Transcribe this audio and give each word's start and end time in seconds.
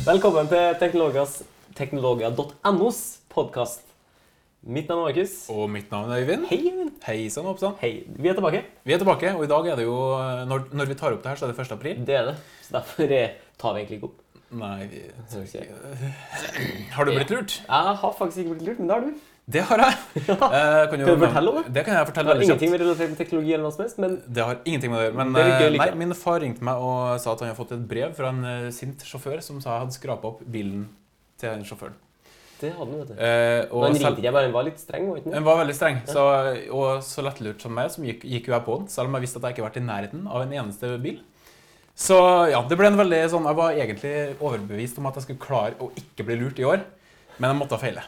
Velkommen 0.00 0.46
til 0.48 0.78
teknologia.nos 1.76 2.98
podkast. 3.28 3.82
Mitt 4.64 4.88
navn 4.88 5.02
er 5.02 5.10
Markus. 5.10 5.34
Og 5.52 5.66
mitt 5.68 5.90
navn 5.92 6.08
er 6.14 6.22
Øyvind. 6.22 6.46
Hei, 6.48 6.58
Øyvind. 6.70 6.94
Hei 7.04 7.28
sann, 7.28 7.48
Oppsann. 7.50 7.74
Hei. 7.82 8.06
Vi 8.08 8.30
er 8.30 8.38
tilbake. 8.38 8.62
Vi 8.88 8.94
er 8.96 9.02
tilbake, 9.02 9.34
og 9.36 9.44
i 9.44 9.50
dag 9.50 9.68
er 9.68 9.76
det 9.76 9.84
jo 9.84 9.98
Når, 10.48 10.64
når 10.72 10.88
vi 10.88 10.96
tar 10.96 11.12
opp 11.12 11.20
det 11.22 11.34
her, 11.34 11.36
så 11.36 11.44
er 11.46 11.52
det 11.52 11.66
1. 11.66 11.72
april. 11.76 12.00
Det 12.08 12.16
er 12.16 12.30
det. 12.30 12.36
Så 12.64 12.72
derfor 12.78 13.12
eh, 13.18 13.36
tar 13.60 13.76
vi 13.76 13.82
egentlig 13.82 13.98
ikke 14.00 14.08
opp. 14.08 14.24
Nei, 14.50 14.88
vi. 14.88 15.02
Har 16.96 17.04
du 17.04 17.12
blitt 17.12 17.30
lurt? 17.36 17.60
Jeg 17.68 17.96
har 18.04 18.16
faktisk 18.18 18.38
ikke 18.44 18.56
blitt 18.56 18.66
lurt, 18.70 18.80
men 18.80 18.88
det 18.88 18.96
har 18.96 19.04
du. 19.04 19.12
Det 19.50 19.62
har 19.66 19.82
jeg. 19.84 19.96
Ja. 20.30 20.34
Eh, 20.36 20.90
kan, 20.90 21.00
du 21.00 21.06
fortelle 21.24 21.50
om 21.50 21.56
det? 21.60 21.72
Det 21.74 21.82
kan 21.86 21.94
jeg 21.96 22.04
Det 22.04 22.10
fortelle 22.10 22.30
har 22.30 22.38
veldig 22.38 22.46
ingenting 22.46 22.70
kjapt. 22.70 22.74
med 22.76 22.82
relatert 22.84 23.10
med 23.12 23.18
teknologi 23.20 23.54
eller 23.54 23.64
noe 23.66 23.74
som 23.74 23.82
helst, 23.84 23.98
men 24.02 24.18
Det 24.26 24.44
har 24.46 24.60
ingenting 24.64 24.92
med 24.92 25.00
det 25.00 25.02
å 25.02 25.08
gjøre. 25.08 25.18
Men 25.20 25.32
Det 25.36 25.46
eh, 25.46 25.78
nei, 25.80 25.88
min 26.02 26.14
far 26.18 26.38
ringte 26.44 26.66
meg 26.66 26.84
og 26.90 27.16
sa 27.22 27.32
at 27.34 27.42
han 27.42 27.50
hadde 27.50 27.58
fått 27.58 27.74
et 27.76 27.88
brev 27.94 28.14
fra 28.18 28.30
en 28.34 28.44
eh, 28.52 28.68
sint 28.74 29.02
sjåfør 29.06 29.42
som 29.44 29.58
sa 29.64 29.74
jeg 29.74 29.84
hadde 29.86 29.96
skrapa 29.96 30.30
opp 30.34 30.44
bilen 30.46 30.86
til 31.40 31.50
den 31.54 31.66
sjåføren. 31.66 31.96
det 32.60 32.74
hadde 32.76 32.90
han, 32.92 33.00
vet 33.00 33.10
du. 33.10 33.14
Eh, 33.16 33.62
og 33.72 33.82
Men 33.82 33.94
han 33.94 33.98
ringte 34.02 34.22
ikke, 34.22 34.34
bare 34.36 34.48
han 34.50 34.54
var 34.58 34.68
litt 34.68 34.80
streng, 34.82 35.08
var 35.08 35.18
han 35.18 35.24
ikke? 35.24 35.42
Var 35.48 35.60
veldig 35.62 35.76
streng, 35.78 36.00
så, 36.06 36.24
og 36.76 36.88
så 37.06 37.24
lettlurt 37.24 37.64
som 37.64 37.74
meg, 37.74 37.90
som 37.94 38.04
gikk, 38.04 38.26
gikk 38.28 38.50
jo 38.50 38.56
jeg 38.58 38.66
på 38.68 38.78
den, 38.82 38.88
selv 38.92 39.08
om 39.08 39.16
jeg 39.16 39.24
visste 39.26 39.40
at 39.40 39.48
jeg 39.48 39.56
ikke 39.56 39.64
har 39.64 39.70
vært 39.70 39.80
i 39.80 39.86
nærheten 39.88 40.26
av 40.28 40.44
en 40.44 40.56
eneste 40.60 40.92
bil. 41.00 41.22
Så 42.00 42.16
ja, 42.52 42.60
det 42.64 42.76
ble 42.80 42.88
en 42.88 42.96
veldig 42.96 43.18
sånn 43.28 43.44
Jeg 43.44 43.56
var 43.58 43.76
egentlig 43.76 44.12
overbevist 44.38 44.96
om 45.00 45.08
at 45.10 45.18
jeg 45.18 45.26
skulle 45.26 45.42
klare 45.42 45.74
å 45.84 45.90
ikke 46.00 46.24
bli 46.28 46.36
lurt 46.40 46.60
i 46.62 46.64
år, 46.68 46.84
men 47.40 47.50
jeg 47.50 47.58
måtte 47.62 47.78
feile. 47.80 48.04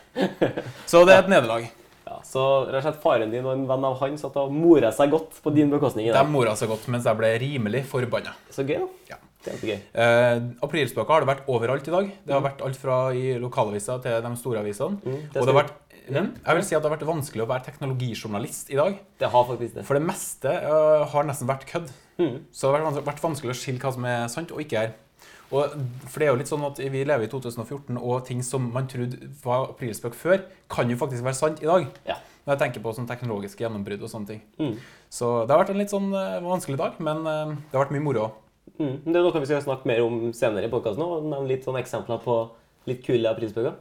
Så 0.86 1.02
det 1.08 1.16
er 1.16 1.24
et 1.24 1.32
nederlag. 1.32 1.66
Ja, 2.06 2.18
så 2.26 2.42
rett 2.68 2.82
og 2.82 2.86
slett 2.90 3.02
faren 3.02 3.30
din 3.32 3.46
og 3.46 3.54
en 3.56 3.66
venn 3.70 3.84
av 3.88 3.94
han 4.02 4.16
satt 4.20 4.34
og 4.36 4.52
mora 4.52 4.90
seg 4.92 5.12
godt 5.14 5.38
på 5.42 5.52
din 5.54 5.70
bekostning 5.72 6.08
i 6.08 6.12
De 6.12 6.16
dag. 6.18 6.28
mora 6.28 6.52
seg 6.58 6.68
godt 6.68 6.88
mens 6.92 7.06
jeg 7.08 7.16
ble 7.16 7.30
rimelig 7.40 7.84
forbanna. 7.88 8.34
Så 8.52 8.66
gøy, 8.68 8.82
da. 8.82 9.14
Ja. 9.14 9.20
Kjempegøy. 9.42 9.78
Eh, 9.98 10.40
Aprilspøker 10.62 11.16
har 11.16 11.24
det 11.24 11.30
vært 11.32 11.48
overalt 11.50 11.88
i 11.88 11.94
dag. 11.94 12.10
Det 12.28 12.34
har 12.36 12.42
vært 12.44 12.60
alt 12.62 12.76
fra 12.78 12.98
i 13.16 13.32
lokalaviser 13.42 14.02
til 14.04 14.20
de 14.22 14.30
store 14.38 14.60
avisene. 14.62 15.00
Mm, 15.02 15.16
det, 15.32 15.40
Og 15.40 15.48
det 15.48 15.54
har 15.54 15.58
vært 15.62 15.72
mm, 16.12 16.28
Jeg 16.46 16.58
vil 16.58 16.66
si 16.68 16.76
at 16.76 16.82
det 16.84 16.90
har 16.90 16.94
vært 16.98 17.08
vanskelig 17.08 17.42
å 17.42 17.48
være 17.50 17.66
teknologijournalist 17.70 18.70
i 18.70 18.78
dag. 18.78 19.00
det 19.18 19.30
har 19.32 19.48
faktisk 19.48 19.74
det. 19.80 19.86
For 19.88 19.98
det 19.98 20.04
meste 20.06 20.52
uh, 20.62 21.02
har 21.10 21.26
nesten 21.26 21.50
vært 21.50 21.66
kødd. 21.70 21.90
Mm. 22.20 22.36
Så 22.52 22.70
det 22.70 22.82
har 22.82 22.86
vært 22.92 23.08
vært 23.08 23.24
vanskelig 23.24 23.54
å 23.54 23.58
skille 23.58 23.82
hva 23.82 23.92
som 23.96 24.06
er 24.12 24.28
sant 24.30 24.52
og 24.54 24.62
ikke 24.62 24.84
er. 24.84 24.94
Og, 25.52 25.74
for 26.08 26.22
det 26.22 26.26
er 26.26 26.32
jo 26.32 26.38
litt 26.40 26.50
sånn 26.50 26.64
at 26.64 26.78
Vi 26.80 27.04
lever 27.04 27.26
i 27.26 27.30
2014, 27.30 27.98
og 28.00 28.24
ting 28.28 28.40
som 28.46 28.70
man 28.72 28.88
trodde 28.90 29.30
var 29.42 29.68
aprilspøk 29.74 30.16
før, 30.16 30.44
kan 30.72 30.90
jo 30.90 30.98
faktisk 31.00 31.26
være 31.26 31.38
sant 31.38 31.60
i 31.62 31.68
dag. 31.68 31.88
Ja. 32.08 32.16
Når 32.46 32.54
jeg 32.54 32.62
tenker 32.64 32.82
på 32.82 32.94
sånn 32.96 33.06
teknologiske 33.06 33.62
gjennombrudd 33.62 34.02
og 34.02 34.10
sånne 34.10 34.32
ting. 34.32 34.40
Mm. 34.58 34.72
Så 35.12 35.28
det 35.44 35.54
har 35.54 35.60
vært 35.62 35.74
en 35.74 35.82
litt 35.82 35.92
sånn 35.92 36.08
øh, 36.10 36.38
vanskelig 36.42 36.80
dag, 36.80 36.96
men 37.04 37.20
øh, 37.22 37.52
det 37.54 37.76
har 37.76 37.84
vært 37.84 37.94
mye 37.94 38.06
moro. 38.08 38.24
Mm. 38.80 38.96
Det 39.04 39.12
er 39.12 39.20
noe 39.20 39.42
vi 39.42 39.50
skal 39.50 39.62
snakke 39.62 39.88
mer 39.90 40.02
om 40.02 40.24
senere 40.34 40.66
i 40.66 40.72
podkasten. 40.72 41.04
Nevne 41.28 41.50
litt 41.50 41.68
sånne 41.68 41.82
eksempler 41.84 42.22
på 42.24 42.38
litt 42.90 43.04
kule 43.04 43.30
aprilspøker. 43.30 43.76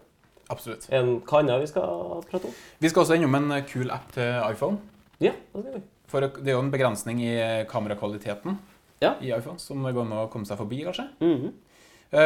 Absolutt. 0.51 0.85
En 0.93 1.15
annet 1.39 1.63
vi 1.63 1.71
skal 1.71 2.21
prate 2.27 2.51
om? 2.51 2.59
Vi 2.83 2.91
skal 2.91 3.05
også 3.05 3.17
innom 3.17 3.39
en 3.39 3.55
øh, 3.57 3.65
kul 3.71 3.95
app 3.95 4.11
til 4.13 4.29
iPhone. 4.51 4.77
Ja, 5.23 5.33
det 5.55 5.63
skal 5.63 5.79
vi. 5.79 5.83
For 6.11 6.27
det 6.27 6.51
er 6.51 6.57
jo 6.57 6.65
en 6.65 6.73
begrensning 6.73 7.21
i 7.23 7.33
kamerakvaliteten 7.71 8.57
Ja. 9.01 9.15
i 9.21 9.31
iPhone 9.33 9.57
som 9.57 9.81
går 9.81 10.03
an 10.03 10.13
å 10.13 10.27
komme 10.29 10.45
seg 10.45 10.59
forbi, 10.59 10.83
kanskje. 10.85 11.07
Mm 11.19 11.37
-hmm. 11.37 11.53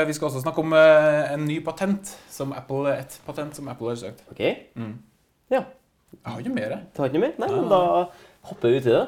Vi 0.08 0.14
skal 0.14 0.26
også 0.26 0.42
snakke 0.42 0.60
om 0.60 0.74
eh, 0.74 1.34
en 1.34 1.46
ny 1.46 1.60
patent 1.62 2.18
som 2.30 2.52
Apple, 2.52 2.98
et 3.00 3.20
patent 3.26 3.56
som 3.56 3.68
Apple 3.68 3.88
har 3.88 3.96
søkt. 3.96 4.24
OK. 4.32 4.42
Mm. 4.76 4.98
Ja. 5.50 5.64
Jeg 6.12 6.32
har 6.32 6.40
ikke 6.40 6.54
mer. 6.54 6.70
jeg. 6.70 6.82
Du 6.96 7.02
har 7.02 7.10
ikke 7.10 7.20
mer? 7.20 7.34
Nei, 7.38 7.52
men 7.52 7.70
da 7.70 8.10
hopper 8.42 8.70
vi 8.70 8.78
ut 8.78 8.86
i 8.86 8.90
det. 8.90 9.08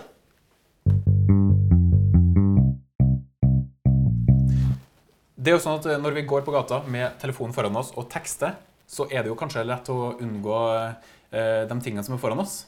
Det 5.35 5.51
er 5.51 5.57
jo 5.57 5.59
sånn 5.59 5.79
at 5.79 5.85
eh, 5.85 5.97
Når 5.97 6.11
vi 6.11 6.21
går 6.21 6.41
på 6.41 6.51
gata 6.51 6.83
med 6.87 7.19
telefonen 7.19 7.53
foran 7.53 7.75
oss 7.75 7.91
og 7.97 8.09
tekster, 8.09 8.55
så 8.87 9.09
er 9.11 9.23
det 9.23 9.27
jo 9.27 9.35
kanskje 9.35 9.65
lett 9.65 9.89
å 9.89 10.15
unngå 10.21 10.59
de 11.31 11.79
tingene 11.83 12.03
som 12.03 12.13
er 12.15 12.19
foran 12.19 12.39
oss. 12.39 12.65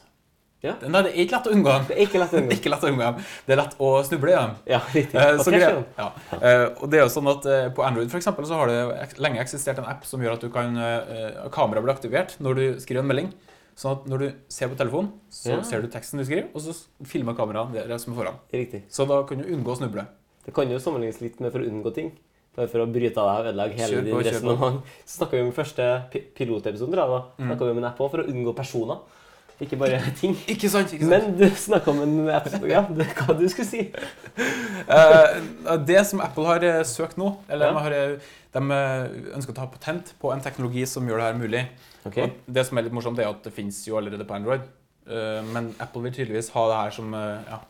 Ja. 0.60 0.74
Det 0.80 0.90
er 0.92 1.06
ikke 1.22 1.38
lett 1.38 1.46
å 1.48 1.52
unngå. 1.56 1.74
Det 1.88 1.94
er 1.96 2.02
ikke 2.04 2.20
lett 2.20 2.34
å 2.34 2.40
unngå. 2.40 2.52
ikke 2.58 2.72
lett 2.74 2.82
å 2.84 2.90
unngå. 2.90 3.10
Det 3.46 3.54
er 3.54 3.60
lett 3.62 3.76
å 3.80 3.90
snuble 4.04 4.32
i 4.32 4.36
dem. 4.36 4.50
Ja, 4.68 4.80
riktig. 4.92 5.16
Og 5.16 5.38
Hva 5.40 5.46
så 5.46 5.54
greia- 5.54 5.84
ja. 5.96 6.08
Eh, 6.36 6.64
og 6.76 6.90
det 6.92 7.00
er 7.00 7.06
jo 7.06 7.12
sånn 7.14 7.30
at 7.32 7.46
eh, 7.48 7.68
På 7.76 7.86
Android 7.86 8.10
for 8.12 8.20
eksempel, 8.20 8.44
så 8.48 8.58
har 8.60 8.68
det 8.72 9.20
lenge 9.24 9.40
eksistert 9.40 9.80
en 9.80 9.88
app 9.88 10.04
som 10.08 10.20
gjør 10.20 10.36
at 10.36 10.44
du 10.44 10.50
kan 10.52 10.76
eh, 10.76 11.46
kameraet 11.54 11.86
blir 11.86 11.94
aktivert 11.96 12.36
når 12.44 12.60
du 12.60 12.64
skriver 12.84 13.00
en 13.04 13.10
melding. 13.12 13.32
Sånn 13.80 13.94
at 13.96 14.08
når 14.12 14.18
du 14.26 14.26
ser 14.52 14.68
på 14.68 14.76
telefonen, 14.76 15.14
så 15.32 15.54
Ja. 15.54 15.62
ser 15.64 15.80
du 15.80 15.88
teksten 15.88 16.20
du 16.20 16.26
skriver, 16.28 16.50
og 16.52 16.60
så 16.60 16.74
filmer 17.08 17.36
kameraet 17.38 17.88
det, 17.88 18.00
som 18.02 18.12
er 18.12 18.18
foran. 18.20 18.40
Riktig. 18.52 18.82
Så 18.92 19.06
da 19.08 19.22
kan 19.24 19.40
du 19.40 19.48
unngå 19.48 19.72
å 19.72 19.78
snuble. 19.80 20.04
Det 20.44 20.52
kan 20.52 20.68
jo 20.68 20.76
sammenlignes 20.76 21.22
litt 21.22 21.40
med 21.40 21.52
for 21.52 21.64
å 21.64 21.68
unngå 21.70 21.94
ting. 21.94 22.12
Bare 22.56 22.68
for 22.68 22.82
å 22.82 22.86
bryte 22.90 23.16
av 23.16 23.30
deg 23.30 23.38
og 23.40 23.48
ødelegge 23.54 23.78
hele 23.78 24.02
din 24.04 24.20
resonnement. 24.26 24.82
Så 25.06 25.20
snakka 25.20 25.38
vi 25.38 25.42
om 25.46 25.52
første 25.54 25.86
pi 26.10 26.20
pilotepisoden, 26.34 26.92
tror 26.92 27.08
da. 27.14 27.20
Mm. 27.38 27.52
Vi 27.56 27.70
om 27.70 27.78
en 27.78 27.84
app 27.88 28.00
også 28.02 28.10
for 28.10 28.24
å 28.24 28.28
unngå 28.28 28.54
personer. 28.58 28.98
Ikke 29.60 29.76
bare 29.76 30.00
ting. 30.20 30.36
Ikke 30.48 30.70
sant? 30.72 30.92
ikke 30.96 31.04
sant? 31.04 31.28
Men 31.28 31.36
du 31.36 31.44
snakka 31.56 31.92
om 31.92 32.00
en 32.04 32.14
Apple 32.32 32.70
Ja, 32.70 32.80
det, 32.88 33.06
hva 33.18 33.34
du 33.36 33.44
skulle 33.52 33.68
si. 33.68 33.82
uh, 34.88 35.76
det 35.84 36.00
som 36.08 36.22
Apple 36.24 36.46
har 36.48 36.64
eh, 36.64 36.80
søkt 36.88 37.18
nå, 37.20 37.34
eller 37.48 37.68
Ja. 37.68 37.72
de, 37.76 37.82
har, 37.84 37.96
eh, 37.98 38.32
de 38.56 38.80
ønsker 39.36 39.52
å 39.52 39.58
ta 39.60 39.66
patent 39.70 40.14
på 40.20 40.32
en 40.32 40.40
teknologi 40.44 40.86
som 40.88 41.06
gjør 41.08 41.20
det 41.20 41.28
her 41.28 41.40
mulig. 41.42 41.64
Okay. 42.08 42.24
Og 42.30 42.54
det 42.56 42.64
som 42.66 42.78
er 42.80 42.86
litt 42.88 42.96
morsomt, 42.96 43.20
er 43.20 43.28
at 43.28 43.42
det 43.44 43.52
finnes 43.52 43.76
jo 43.86 43.98
allerede 44.00 44.24
på 44.24 44.38
Android. 44.38 44.64
Uh, 45.10 45.40
men 45.52 45.74
Apple 45.82 46.04
vil 46.06 46.12
tydeligvis 46.14 46.52
ha 46.54 46.64
det 46.70 46.80
her 46.80 46.96
som 46.96 47.12
uh, 47.16 47.40
ja, 47.48 47.60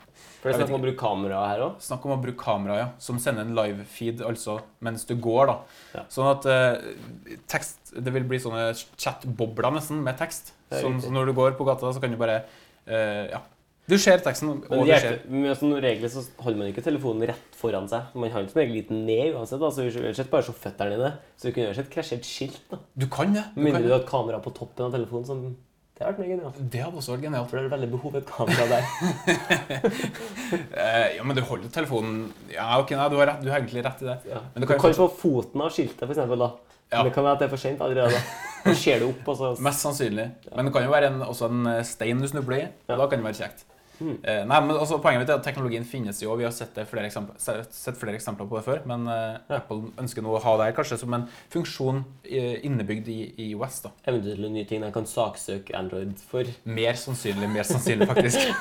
For 0.40 0.48
det 0.48 0.54
er 0.56 0.62
snakk 0.62 0.72
om 0.72 0.78
å 0.80 0.84
bruke 0.86 1.00
kamera 1.00 1.40
her 1.50 1.62
òg. 1.66 1.76
Snakk 1.84 2.04
om 2.08 2.14
å 2.14 2.20
bruke 2.22 2.40
kamera, 2.40 2.78
ja, 2.80 2.88
som 3.02 3.18
sender 3.20 3.44
en 3.44 3.52
live-feed 3.58 4.22
altså, 4.24 4.56
mens 4.80 5.04
du 5.04 5.14
går. 5.20 5.50
da. 5.52 5.56
Ja. 5.98 6.04
Sånn 6.08 6.30
at 6.30 6.48
eh, 6.48 7.38
tekst, 7.50 7.92
det 7.92 8.14
vil 8.14 8.24
bli 8.30 8.40
sånne 8.40 8.70
chat-bobler 8.96 9.74
nesten 9.76 10.00
med 10.06 10.16
tekst. 10.20 10.54
Det 10.70 10.80
Sånn, 10.80 11.00
så 11.04 11.12
når 11.12 11.28
du 11.28 11.36
går 11.36 11.58
på 11.58 11.66
gata, 11.68 11.92
så 11.92 12.00
kan 12.02 12.14
du 12.14 12.20
bare 12.20 12.42
eh, 12.86 13.26
Ja. 13.34 13.42
Du 13.90 13.96
ser 13.98 14.20
teksten, 14.22 14.60
Men 14.68 14.78
og 14.78 14.86
det 14.86 14.94
du 14.94 15.00
ser 15.02 15.14
hjelper- 15.18 15.56
som 15.58 15.72
regel 15.82 16.10
så 16.12 16.20
holder 16.44 16.58
man 16.60 16.68
ikke 16.70 16.84
telefonen 16.86 17.26
rett 17.32 17.56
foran 17.58 17.88
seg. 17.90 18.12
Man 18.14 18.30
har 18.30 18.44
den 18.44 18.52
som 18.52 18.60
regel 18.60 18.76
litt 18.78 18.90
ned 18.94 19.34
uansett. 19.34 19.58
da, 19.58 19.70
så 19.74 19.82
Vi 19.82 20.04
har 20.06 20.14
sett 20.14 20.30
bare 20.30 20.46
så 20.46 20.54
føttene 20.54 20.94
dine. 20.94 21.08
Så 21.36 21.48
du 21.48 21.56
kunne 21.56 21.72
uansett 21.72 21.88
sett 21.88 21.94
krasjert 21.96 22.28
skilt. 22.28 22.60
da. 22.70 22.78
Du 22.94 23.08
kan 23.10 23.34
det. 23.34 23.42
Ja. 23.42 23.62
Mindre 23.64 23.82
du 23.82 23.88
at 23.90 23.96
har 23.96 24.04
et 24.04 24.12
kamera 24.12 24.38
på 24.38 24.54
toppen 24.54 24.86
av 24.86 24.94
telefonen. 24.94 25.26
som... 25.26 25.56
Det 26.00 26.06
hadde 26.06 26.16
vært 26.16 26.20
mye 26.22 26.32
genialt. 26.32 26.58
det 26.72 26.80
hadde 26.80 26.96
også 26.96 27.12
vært 27.12 27.24
genialt. 27.26 27.50
For 27.50 27.58
det 27.58 27.66
er 27.66 27.72
veldig 27.74 27.88
behov 27.92 28.14
for 28.14 28.20
et 28.22 28.30
kamera 28.32 28.64
der. 28.70 28.84
Eh, 30.50 31.16
ja, 31.16 31.22
men 31.22 31.36
du 31.36 31.42
holder 31.46 31.68
telefonen 31.70 32.32
Ja, 32.50 32.72
ok, 32.80 32.90
nei, 32.96 33.04
du 33.12 33.16
har, 33.20 33.28
rett, 33.28 33.42
du 33.44 33.50
har 33.52 33.60
egentlig 33.60 33.82
rett 33.84 34.00
i 34.02 34.06
det. 34.08 34.16
Ja. 34.32 34.40
Men 34.54 34.64
du 34.64 34.66
kan 34.66 34.80
kan 34.80 34.94
få 34.96 35.06
foten 35.12 35.60
av 35.62 35.70
skiltet, 35.74 36.00
for 36.06 36.14
eksempel, 36.14 36.40
da. 36.40 36.48
Ja. 36.90 36.96
Men 37.02 37.10
det 37.10 37.12
kan 37.14 37.26
være 37.26 37.36
at 37.36 37.42
det 37.44 37.46
er 37.46 37.52
for 37.52 37.62
sent 37.62 37.84
allerede. 37.84 38.16
da. 38.16 38.48
Så 38.64 38.74
ser 38.80 39.02
du 39.04 39.10
opp, 39.10 39.28
og 39.30 39.36
så 39.38 39.52
Mest 39.62 39.84
sannsynlig. 39.84 40.26
Men 40.56 40.66
det 40.68 40.72
kan 40.74 40.88
jo 40.88 40.94
være 40.96 41.12
en, 41.12 41.20
også 41.28 41.50
en 41.52 41.68
eh, 41.74 41.82
stein 41.86 42.24
du 42.24 42.28
snubler 42.32 42.56
i. 42.56 42.64
Ja. 42.88 42.96
og 42.96 43.04
Da 43.04 43.10
kan 43.12 43.20
det 43.22 43.28
være 43.28 43.38
kjekt. 43.44 43.66
Mm. 44.00 44.16
Eh, 44.24 44.42
nei, 44.48 44.58
men 44.64 44.78
også 44.80 44.98
Poenget 45.02 45.22
mitt 45.22 45.30
er 45.32 45.38
at 45.38 45.44
teknologien 45.44 45.84
finnes 45.84 46.22
jo, 46.22 46.30
og 46.32 46.40
vi 46.40 46.46
har 46.46 46.54
sett, 46.56 46.72
det 46.76 46.86
flere 46.88 47.08
eksempler, 47.08 47.36
sett 47.40 47.98
flere 48.00 48.16
eksempler 48.16 48.48
på 48.48 48.58
det 48.58 48.64
før. 48.66 48.82
Men 48.88 49.06
eh. 49.12 49.58
Apple 49.58 49.92
ønsker 50.00 50.24
nå 50.24 50.34
å 50.36 50.42
ha 50.44 50.54
det 50.60 50.70
her 50.70 50.76
kanskje 50.78 51.00
som 51.02 51.16
en 51.16 51.26
funksjon 51.52 52.02
eh, 52.24 52.60
innebygd 52.66 53.10
i, 53.12 53.50
OS. 53.54 53.82
da. 53.86 53.92
eventuelle 54.08 54.52
nye 54.52 54.68
ting 54.68 54.84
de 54.84 54.92
kan 54.94 55.08
saksøke 55.08 55.76
Android 55.76 56.16
for. 56.30 56.48
Mer 56.64 56.98
sannsynlig, 57.00 57.50
mer 57.52 57.68
sannsynlig 57.68 58.08
faktisk. 58.10 58.40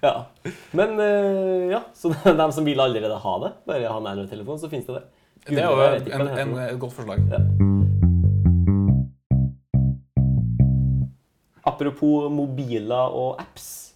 Ja. 0.00 0.14
Men 0.76 0.94
eh, 1.02 1.70
ja, 1.74 1.82
så 1.96 2.12
de, 2.24 2.46
som 2.52 2.64
vil 2.66 2.80
allerede 2.80 3.16
ha 3.24 3.34
det, 3.44 3.52
bare 3.68 3.90
ha 3.90 3.98
en 4.00 4.12
Android-telefon, 4.14 4.60
så 4.62 4.70
finnes 4.72 4.88
det 4.88 5.00
det. 5.00 5.06
Det 5.50 5.60
er 5.60 5.68
jo 5.68 6.00
ikke 6.00 6.20
en, 6.20 6.32
en, 6.36 6.56
et 6.66 6.80
godt 6.80 6.96
forslag. 6.96 7.22
Ja. 7.32 7.40
Apropos 11.64 12.30
mobiler 12.32 13.14
og 13.16 13.40
apps, 13.40 13.89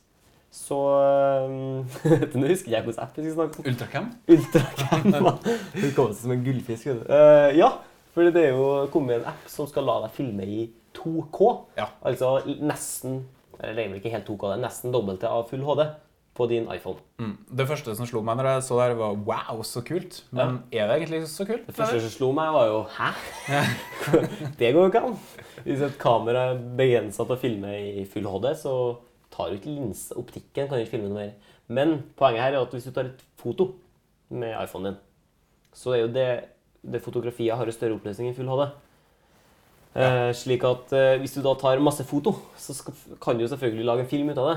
så 0.64 0.78
Dette 2.22 2.40
Nå 2.40 2.49
husker 2.49 2.72
jeg 2.72 2.87
hvilken 2.87 3.05
app 3.05 3.19
vi 3.19 3.26
skal 3.26 3.37
snakke 3.37 3.61
om. 3.61 3.69
Ultracam? 3.72 4.08
Ultracam. 4.34 5.11
Det 5.75 5.93
kommer 5.96 6.16
som 6.16 6.32
en 6.34 6.46
gullfisk. 6.46 6.88
Uh, 6.88 7.02
du. 7.02 7.12
Eh, 7.19 7.50
ja, 7.61 7.70
for 8.14 8.32
det 8.32 8.49
er 8.49 8.56
jo 8.56 8.66
kommet 8.94 9.20
en 9.20 9.31
app 9.34 9.46
som 9.50 9.69
skal 9.70 9.87
la 9.88 10.00
deg 10.06 10.16
filme 10.16 10.49
i 10.49 10.64
2K. 10.96 11.55
Ja. 11.78 11.90
Altså 12.06 12.38
nesten 12.62 13.25
eller 13.61 13.76
det 13.76 13.84
er 13.84 13.93
vel 13.93 14.00
ikke 14.00 14.14
helt 14.14 14.26
2K, 14.28 14.49
det 14.49 14.56
er 14.56 14.64
nesten 14.64 14.94
dobbelte 14.94 15.31
av 15.31 15.46
full 15.50 15.62
HD 15.64 15.84
på 16.34 16.46
din 16.50 16.64
iPhone. 16.72 16.99
Mm. 17.22 17.34
Det 17.46 17.66
første 17.69 17.94
som 17.94 18.08
slo 18.11 18.22
meg 18.26 18.40
når 18.40 18.49
jeg 18.49 18.62
så 18.66 18.78
det 18.82 18.96
var 18.99 19.19
wow, 19.28 19.61
så 19.66 19.84
kult. 19.87 20.19
Men 20.34 20.58
er 20.75 20.88
det 20.90 20.96
egentlig 20.99 21.20
så 21.31 21.46
kult? 21.46 21.62
Det 21.69 21.76
første 21.76 22.00
som 22.02 22.11
slo 22.11 22.31
meg, 22.34 22.50
var 22.56 22.70
jo 22.72 22.81
Hæ? 22.96 23.11
det 24.58 24.72
går 24.75 24.81
jo 24.81 24.90
ikke 24.90 25.05
an. 25.11 25.19
Hvis 25.62 25.84
et 25.87 25.99
kamera 26.00 26.49
er 26.50 26.64
begrensa 26.81 27.22
til 27.22 27.37
å 27.37 27.40
filme 27.40 27.76
i 27.78 28.06
full 28.11 28.26
HD, 28.26 28.50
så 28.58 28.75
tar 29.34 29.50
jo 29.50 29.58
ikke 29.58 29.75
linse 29.75 30.14
Optikken 30.19 30.69
kan 30.69 30.78
jo 30.78 30.86
ikke 30.86 30.96
filme 30.96 31.10
noe 31.10 31.19
mer. 31.19 31.52
Men 31.69 31.96
poenget 32.19 32.44
her 32.44 32.56
er 32.56 32.62
at 32.62 32.75
hvis 32.75 32.86
du 32.88 32.94
tar 32.94 33.10
et 33.10 33.25
foto 33.40 33.72
med 34.31 34.54
iPhonen 34.62 34.92
din, 34.92 35.00
så 35.75 35.94
er 35.94 36.04
jo 36.04 36.12
det, 36.14 36.28
det 36.82 37.02
fotografiet 37.02 37.56
har 37.56 37.66
en 37.66 37.76
større 37.76 37.96
oppløsning 37.98 38.31
enn 38.31 38.36
full 38.36 38.50
HD. 38.52 38.66
Eh, 39.94 40.31
slik 40.34 40.64
at 40.66 40.92
eh, 40.96 41.16
hvis 41.22 41.36
du 41.36 41.42
da 41.44 41.54
tar 41.58 41.82
masse 41.82 42.06
foto, 42.06 42.34
så 42.58 42.75
skal, 42.75 42.96
kan 43.22 43.36
du 43.38 43.44
jo 43.44 43.50
selvfølgelig 43.52 43.86
lage 43.86 44.06
en 44.06 44.10
film 44.10 44.31
ut 44.32 44.40
av 44.42 44.50
det. 44.50 44.56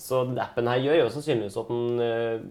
Så 0.00 0.24
den 0.26 0.40
appen 0.42 0.70
her 0.70 0.80
gjør 0.82 1.02
jo 1.02 1.12
sannsynligvis 1.12 1.58
at 1.60 1.70
den 1.70 2.02
eh, 2.02 2.46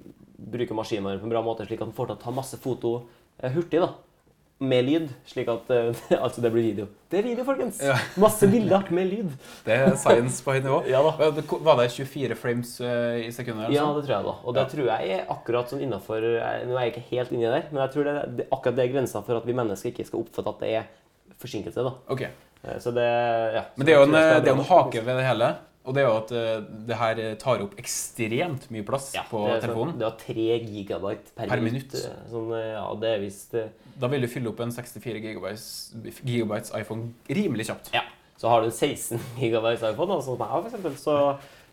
bruker 0.52 0.78
maskinvaren 0.78 1.20
på 1.20 1.28
en 1.28 1.34
bra 1.34 1.42
måte, 1.46 1.66
slik 1.68 1.82
at 1.82 1.90
den 1.90 1.98
får 1.98 2.12
til 2.12 2.20
å 2.20 2.24
ta 2.24 2.34
masse 2.36 2.60
foto 2.62 2.94
eh, 3.42 3.52
hurtig. 3.52 3.82
da. 3.84 3.92
Med 4.62 4.86
lyd, 4.86 5.08
slik 5.26 5.48
at 5.50 5.70
eh, 5.74 6.02
altså 6.24 6.42
det 6.44 6.52
blir 6.54 6.64
video. 6.70 6.86
Det 7.12 7.20
er 7.20 7.24
video, 7.26 7.44
folkens! 7.48 7.80
Ja. 7.84 7.96
Masse 8.22 8.48
bilder 8.48 8.86
med 8.94 9.10
lyd. 9.10 9.32
Det 9.66 9.74
er 9.74 9.96
science 10.00 10.44
på 10.46 10.54
høyt 10.56 10.64
nivå. 10.68 10.78
Ja. 10.94 11.02
Var 11.02 11.80
det- 11.82 11.88
24 11.96 12.38
frames 12.38 12.76
eh, 12.86 13.26
i 13.26 13.32
sekundet? 13.34 13.72
Ja, 13.74 13.88
sånn? 13.88 13.98
det 13.98 14.06
tror 14.06 14.16
jeg 14.18 14.28
da. 14.30 14.36
Og 14.46 14.54
det 14.56 14.62
Ja. 14.68 14.70
tror 14.76 14.92
jeg 14.92 15.16
er 15.18 15.26
akkurat 15.34 15.74
sånn 15.74 15.82
innafor 15.88 16.22
Nå 16.22 16.78
er 16.78 16.86
jeg 16.86 16.94
ikke 16.94 17.06
helt 17.10 17.34
inni 17.36 17.50
der, 17.50 17.66
men 17.72 17.82
jeg 17.84 17.94
tror 17.96 18.04
det, 18.12 18.16
det, 18.38 18.48
akkurat 18.54 18.78
det 18.78 18.86
er 18.86 18.94
grensa 18.94 19.24
for 19.26 19.42
at 19.42 19.50
vi 19.50 19.58
mennesker 19.58 19.92
ikke 19.92 20.06
skal 20.12 20.22
oppfatte 20.22 20.54
at 20.56 20.64
det 20.64 20.72
er 20.78 20.88
forsinkelse. 21.42 21.84
da. 21.90 21.94
Ok. 22.14 22.22
Eh, 22.30 22.78
Så 22.80 22.94
det 22.94 23.10
Ja. 23.58 23.66
Men 23.76 23.86
det 23.86 23.94
er 23.96 24.00
jo 24.00 24.08
en, 24.08 24.12
det 24.14 24.48
er 24.48 24.56
en 24.56 24.66
hake 24.70 25.02
ved 25.06 25.18
det 25.18 25.26
hele. 25.26 25.52
Og 25.82 25.96
det 25.98 26.04
er 26.04 26.08
jo 26.10 26.18
at 26.20 26.32
uh, 26.36 26.66
det 26.86 26.98
her 27.00 27.20
tar 27.42 27.62
opp 27.64 27.72
ekstremt 27.82 28.68
mye 28.70 28.86
plass 28.86 29.08
ja, 29.16 29.24
på 29.30 29.40
det 29.48 29.56
sånn- 29.56 29.64
telefonen. 29.66 29.96
Det 29.98 30.06
var 30.06 30.18
3 30.22 30.46
gigabyte 30.68 31.32
per, 31.36 31.48
Per 31.50 31.64
minutt. 31.66 31.88
minutt. 31.90 31.96
eh, 32.06 32.28
Sånn, 32.30 32.52
eh, 32.54 32.68
ja, 32.76 32.84
det 33.02 33.10
er 33.16 33.24
visst 33.24 33.56
uh, 33.58 33.64
Da 34.00 34.10
vil 34.14 34.22
du 34.22 34.30
fylle 34.30 34.52
opp 34.54 34.62
en 34.62 34.72
64 34.76 35.22
gigabytes, 35.24 35.66
gigabytes 36.22 36.74
iPhone 36.78 37.10
rimelig 37.30 37.66
kjapt. 37.72 37.90
Ja. 37.96 38.04
Så 38.38 38.50
har 38.50 38.62
du 38.62 38.70
en 38.70 38.76
16 38.78 39.20
gigabytes 39.42 39.82
iPhone, 39.90 40.20
sånn 40.22 40.38
som 40.38 40.44
jeg 40.46 40.54
for 40.54 40.70
eksempel, 40.70 40.96
så 41.02 41.18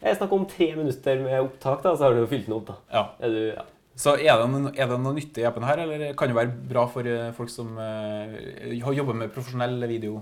er 0.00 0.12
det 0.12 0.18
snakk 0.22 0.32
om 0.36 0.46
tre 0.48 0.70
minutter 0.78 1.20
med 1.24 1.40
opptak, 1.42 1.82
da, 1.84 1.92
så 1.96 2.08
har 2.08 2.16
du 2.16 2.22
jo 2.24 2.30
fylt 2.32 2.46
den 2.48 2.56
opp. 2.56 2.66
da. 2.72 2.76
Ja. 2.94 3.04
Du, 3.28 3.38
ja. 3.52 3.64
Så 3.98 4.12
er 4.14 4.36
det, 4.38 4.48
noe, 4.52 4.70
er 4.78 4.86
det 4.92 4.98
noe 5.02 5.16
nyttig 5.16 5.42
i 5.42 5.46
appen 5.48 5.64
her, 5.66 5.80
eller 5.82 6.12
kan 6.14 6.30
det 6.30 6.36
være 6.38 6.52
bra 6.70 6.84
for 6.86 7.02
eh, 7.10 7.32
folk 7.34 7.50
som 7.50 7.72
uh, 7.76 8.36
har 8.84 8.94
jobber 8.94 9.16
med 9.24 9.32
profesjonell 9.34 9.80
video? 9.90 10.20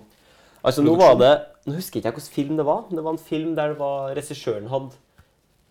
Altså, 0.67 0.83
nå 0.83 0.97
var 0.99 1.15
det 1.21 1.33
Nå 1.67 1.77
husker 1.79 2.01
ikke 2.01 2.09
jeg 2.11 2.17
hvilken 2.19 2.35
film 2.35 2.57
det 2.59 2.67
var. 2.67 2.85
Det 2.91 3.03
var 3.03 3.15
en 3.15 3.23
film 3.23 3.55
der 3.59 3.73
det 3.75 3.79
var 3.81 4.13
regissøren 4.19 4.69
hadde 4.71 4.95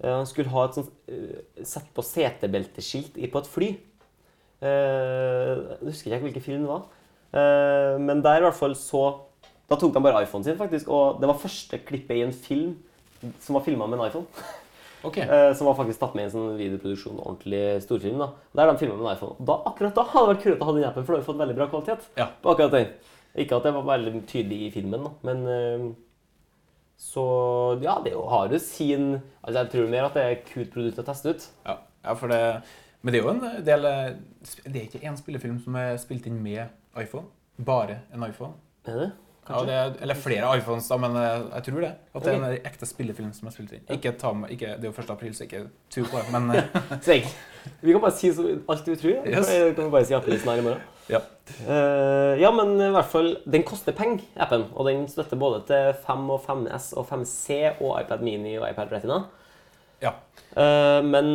eh, 0.03 0.11
Han 0.11 0.27
skulle 0.27 0.51
ha 0.51 0.65
et 0.67 0.77
sånt 0.79 0.91
uh, 1.11 1.63
Sett 1.67 1.87
på 1.95 2.03
setebelteskilt 2.03 3.19
i- 3.19 3.29
på 3.31 3.41
et 3.43 3.47
fly. 3.51 3.69
Uh, 4.63 5.75
husker 5.85 6.11
jeg 6.11 6.19
ikke 6.19 6.29
hvilken 6.29 6.45
film 6.45 6.65
det 6.65 6.71
var. 6.71 6.85
Uh, 7.35 7.95
men 8.01 8.23
der 8.23 8.39
i 8.39 8.45
hvert 8.47 8.55
fall 8.57 8.75
så 8.79 9.05
Da 9.69 9.75
tok 9.81 9.95
de 9.95 10.03
bare 10.03 10.21
iPhonen 10.23 10.45
sin, 10.45 10.59
faktisk. 10.59 10.87
Og 10.93 11.19
det 11.21 11.27
var 11.31 11.39
første 11.41 11.79
klippet 11.87 12.19
i 12.19 12.25
en 12.27 12.33
film 12.35 12.75
som 13.41 13.55
var 13.57 13.63
filma 13.65 13.87
med 13.89 13.97
en 13.97 14.05
iPhone. 14.05 14.27
Okay. 15.03 15.25
Uh, 15.25 15.51
som 15.57 15.65
var 15.67 15.77
faktisk 15.79 15.99
tatt 16.03 16.13
med 16.15 16.27
i 16.27 16.29
en 16.29 16.33
sånn 16.35 16.59
videoproduksjon, 16.59 17.17
ordentlig 17.17 17.63
storfilm. 17.81 18.21
da. 18.21 18.27
Der 18.55 18.69
de 18.69 18.77
filmet 18.83 18.99
med 18.99 19.07
en 19.09 19.15
iPhone. 19.17 19.35
Da, 19.47 19.57
akkurat 19.71 19.97
da 19.97 20.05
hadde 20.11 20.27
det 20.27 20.35
vært 20.35 20.45
kult 20.45 20.61
å 20.61 20.67
ha 20.69 20.75
den 20.77 20.85
appen, 20.91 21.07
for 21.07 21.15
da 21.15 21.17
hadde 21.17 21.25
vi 21.25 21.29
fått 21.31 21.41
veldig 21.41 21.57
bra 21.57 21.67
kvalitet. 21.71 22.07
Ja. 22.19 22.29
på 22.43 22.53
akkurat 22.53 22.75
den. 22.77 22.93
Ikke 23.35 23.57
at 23.57 23.67
det 23.67 23.73
var 23.75 23.87
veldig 23.89 24.23
tydelig 24.29 24.61
i 24.67 24.71
filmen, 24.71 25.03
da, 25.03 25.11
men 25.27 25.47
eh, 25.51 25.85
Så 26.97 27.25
ja, 27.83 27.97
det 28.03 28.13
har 28.15 28.51
jo 28.51 28.59
sin 28.59 29.19
Altså, 29.43 29.59
jeg 29.59 29.71
tror 29.73 29.91
mer 29.91 30.07
at 30.07 30.15
det 30.15 30.23
er 30.23 30.35
et 30.37 30.47
kult 30.47 30.71
produkt 30.73 31.01
å 31.03 31.05
teste 31.05 31.35
ut. 31.35 31.49
Ja, 31.67 31.77
ja 32.07 32.15
for 32.15 32.31
det, 32.31 32.39
men 33.01 33.13
det 33.13 33.19
er 33.19 33.27
jo 33.27 33.33
en 33.33 33.65
del 33.67 33.89
eh, 33.91 34.15
Det 34.63 34.79
er 34.79 34.87
ikke 34.87 35.03
én 35.03 35.19
spillefilm 35.19 35.59
som 35.63 35.75
er 35.81 35.99
spilt 36.01 36.25
inn 36.31 36.39
med 36.41 36.65
iPhone. 36.95 37.27
Bare 37.57 38.01
en 38.15 38.23
iPhone. 38.23 38.55
Er 38.87 38.99
det? 39.03 39.11
Ja, 39.45 39.59
det 39.61 39.73
er, 39.77 39.91
eller 40.01 40.17
flere 40.17 40.55
iPhones, 40.57 40.87
da, 40.89 40.97
men 40.97 41.19
eh, 41.19 41.43
jeg 41.57 41.67
tror 41.67 41.83
det. 41.83 41.91
At 42.15 42.23
det 42.25 42.31
er 42.33 42.39
en 42.39 42.65
ekte 42.71 42.87
spillefilm 42.89 43.29
som 43.35 43.51
er 43.51 43.53
spilt 43.53 43.75
inn. 43.77 43.83
Ikke 43.93 44.15
ta 44.17 44.31
med, 44.33 44.55
ikke, 44.55 44.73
det 44.79 44.87
er 44.87 44.93
jo 44.93 45.03
1. 45.03 45.11
april, 45.13 45.35
så 45.37 45.45
ikke 45.45 45.67
tro 45.93 46.07
på 46.09 46.17
det. 46.23 46.25
Men 46.33 46.49
vi 47.83 47.91
kan 47.91 48.01
bare 48.01 48.15
si 48.15 48.31
så, 48.33 48.47
alt 48.71 48.89
vi 48.89 48.97
tror. 49.03 49.27
Yes. 49.27 49.51
Kan 49.75 49.83
vi 49.83 49.91
bare 49.99 50.07
si 50.07 50.17
aprisen 50.17 50.49
her 50.49 50.63
i 50.63 50.65
morgen. 50.65 50.94
Ja. 51.11 51.19
Uh, 51.67 52.33
ja, 52.41 52.49
men 52.49 52.71
i 52.81 52.87
hvert 52.89 53.09
fall 53.11 53.27
Den 53.45 53.61
koster 53.67 53.93
penger, 53.93 54.23
appen. 54.41 54.63
Og 54.73 54.87
den 54.89 55.03
støtter 55.11 55.37
både 55.37 55.61
til 55.67 55.91
5 56.07 56.23
og 56.33 56.41
5S 56.47 56.87
og 56.97 57.05
5C 57.11 57.57
og 57.75 57.99
iPad 58.01 58.23
Mini 58.25 58.55
og 58.57 58.65
iPad 58.69 58.95
Retina. 58.95 59.19
ja. 60.01 60.15
Uh, 60.55 61.03
men 61.03 61.27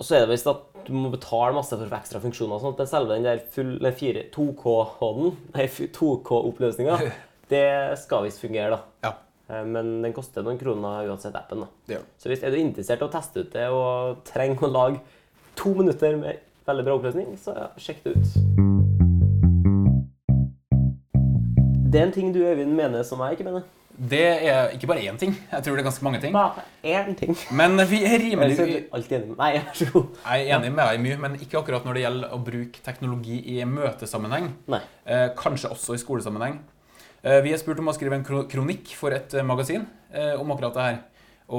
så 0.00 0.14
er 0.14 0.20
det 0.24 0.36
visst 0.36 0.46
at 0.46 0.64
du 0.86 0.92
må 0.94 1.10
betale 1.12 1.52
masse 1.56 1.74
for 1.76 1.96
ekstra 1.98 2.20
funksjoner. 2.22 2.54
og 2.56 2.62
sånt, 2.62 2.78
Men 2.78 2.86
selve 2.88 3.14
den 3.16 3.26
der 3.26 3.40
full, 3.52 3.74
den 3.82 3.92
4 3.92 4.22
2K-hånden, 4.32 5.34
nei 5.56 5.66
2K-oppløsninga, 5.68 6.98
det 7.52 7.98
skal 7.98 8.24
visst 8.28 8.40
fungere, 8.40 8.78
da. 8.78 9.08
ja. 9.08 9.12
Uh, 9.48 9.64
Men 9.66 9.98
den 10.04 10.14
koster 10.16 10.46
noen 10.46 10.60
kroner 10.60 11.08
uansett 11.10 11.36
appen. 11.36 11.66
da. 11.66 11.96
Ja. 11.96 12.00
Så 12.16 12.32
hvis 12.32 12.44
er 12.44 12.54
du 12.54 12.60
interessert 12.62 13.02
i 13.02 13.08
å 13.08 13.12
teste 13.12 13.44
ut 13.44 13.52
det 13.52 13.68
og 13.68 14.24
trenger 14.28 14.68
å 14.68 14.72
lage 14.72 15.04
to 15.58 15.74
minutter 15.74 16.16
med 16.16 16.44
veldig 16.68 16.84
bra 16.86 16.98
oppløsning, 17.00 17.36
så 17.40 17.56
ja, 17.56 17.68
sjekk 17.80 18.04
det 18.04 18.16
ut. 18.16 18.67
Det 21.98 22.04
er 22.04 22.06
en 22.06 22.12
ting 22.14 22.28
du, 22.30 22.38
Øyvind, 22.46 22.74
mener 22.78 23.02
som 23.02 23.18
jeg 23.26 23.34
ikke 23.34 23.44
mener. 23.48 23.62
Det 24.10 24.20
er 24.22 24.68
ikke 24.70 24.86
bare 24.86 25.00
én 25.10 25.16
ting. 25.18 25.32
Jeg 25.50 25.64
tror 25.64 25.74
det 25.74 25.80
er 25.82 25.86
ganske 25.88 26.04
mange 26.06 26.20
ting. 26.22 26.32
Bare 26.32 26.62
én 26.86 27.16
ting. 27.18 27.34
Men 27.50 27.74
vi 27.90 28.04
er 28.06 28.20
rimelig 28.22 28.54
Ellers 28.54 28.60
er 28.60 28.84
alltid 28.94 29.16
enig 29.16 29.28
med 29.32 29.40
Nei, 29.40 29.48
vær 29.56 29.74
så 29.74 29.88
god. 29.90 30.04
Jeg 30.22 30.44
er 30.44 30.52
enig 30.54 30.70
med 30.76 30.84
deg 30.84 31.00
mye, 31.02 31.16
men 31.24 31.34
ikke 31.42 31.58
akkurat 31.58 31.88
når 31.88 31.98
det 31.98 32.04
gjelder 32.04 32.36
å 32.36 32.38
bruke 32.46 32.84
teknologi 32.86 33.40
i 33.56 33.56
møtesammenheng. 33.66 34.46
Nei. 34.70 34.80
Eh, 35.02 35.24
kanskje 35.40 35.72
også 35.74 35.96
i 35.98 36.02
skolesammenheng. 36.04 36.60
Eh, 37.24 37.40
vi 37.42 37.56
er 37.56 37.58
spurt 37.58 37.82
om 37.82 37.90
å 37.90 37.96
skrive 37.96 38.20
en 38.20 38.46
kronikk 38.54 38.94
for 39.00 39.18
et 39.18 39.34
eh, 39.34 39.48
magasin 39.50 39.88
eh, 40.12 40.36
om 40.38 40.54
akkurat 40.54 40.78
det 40.78 40.86
her. 40.86 41.02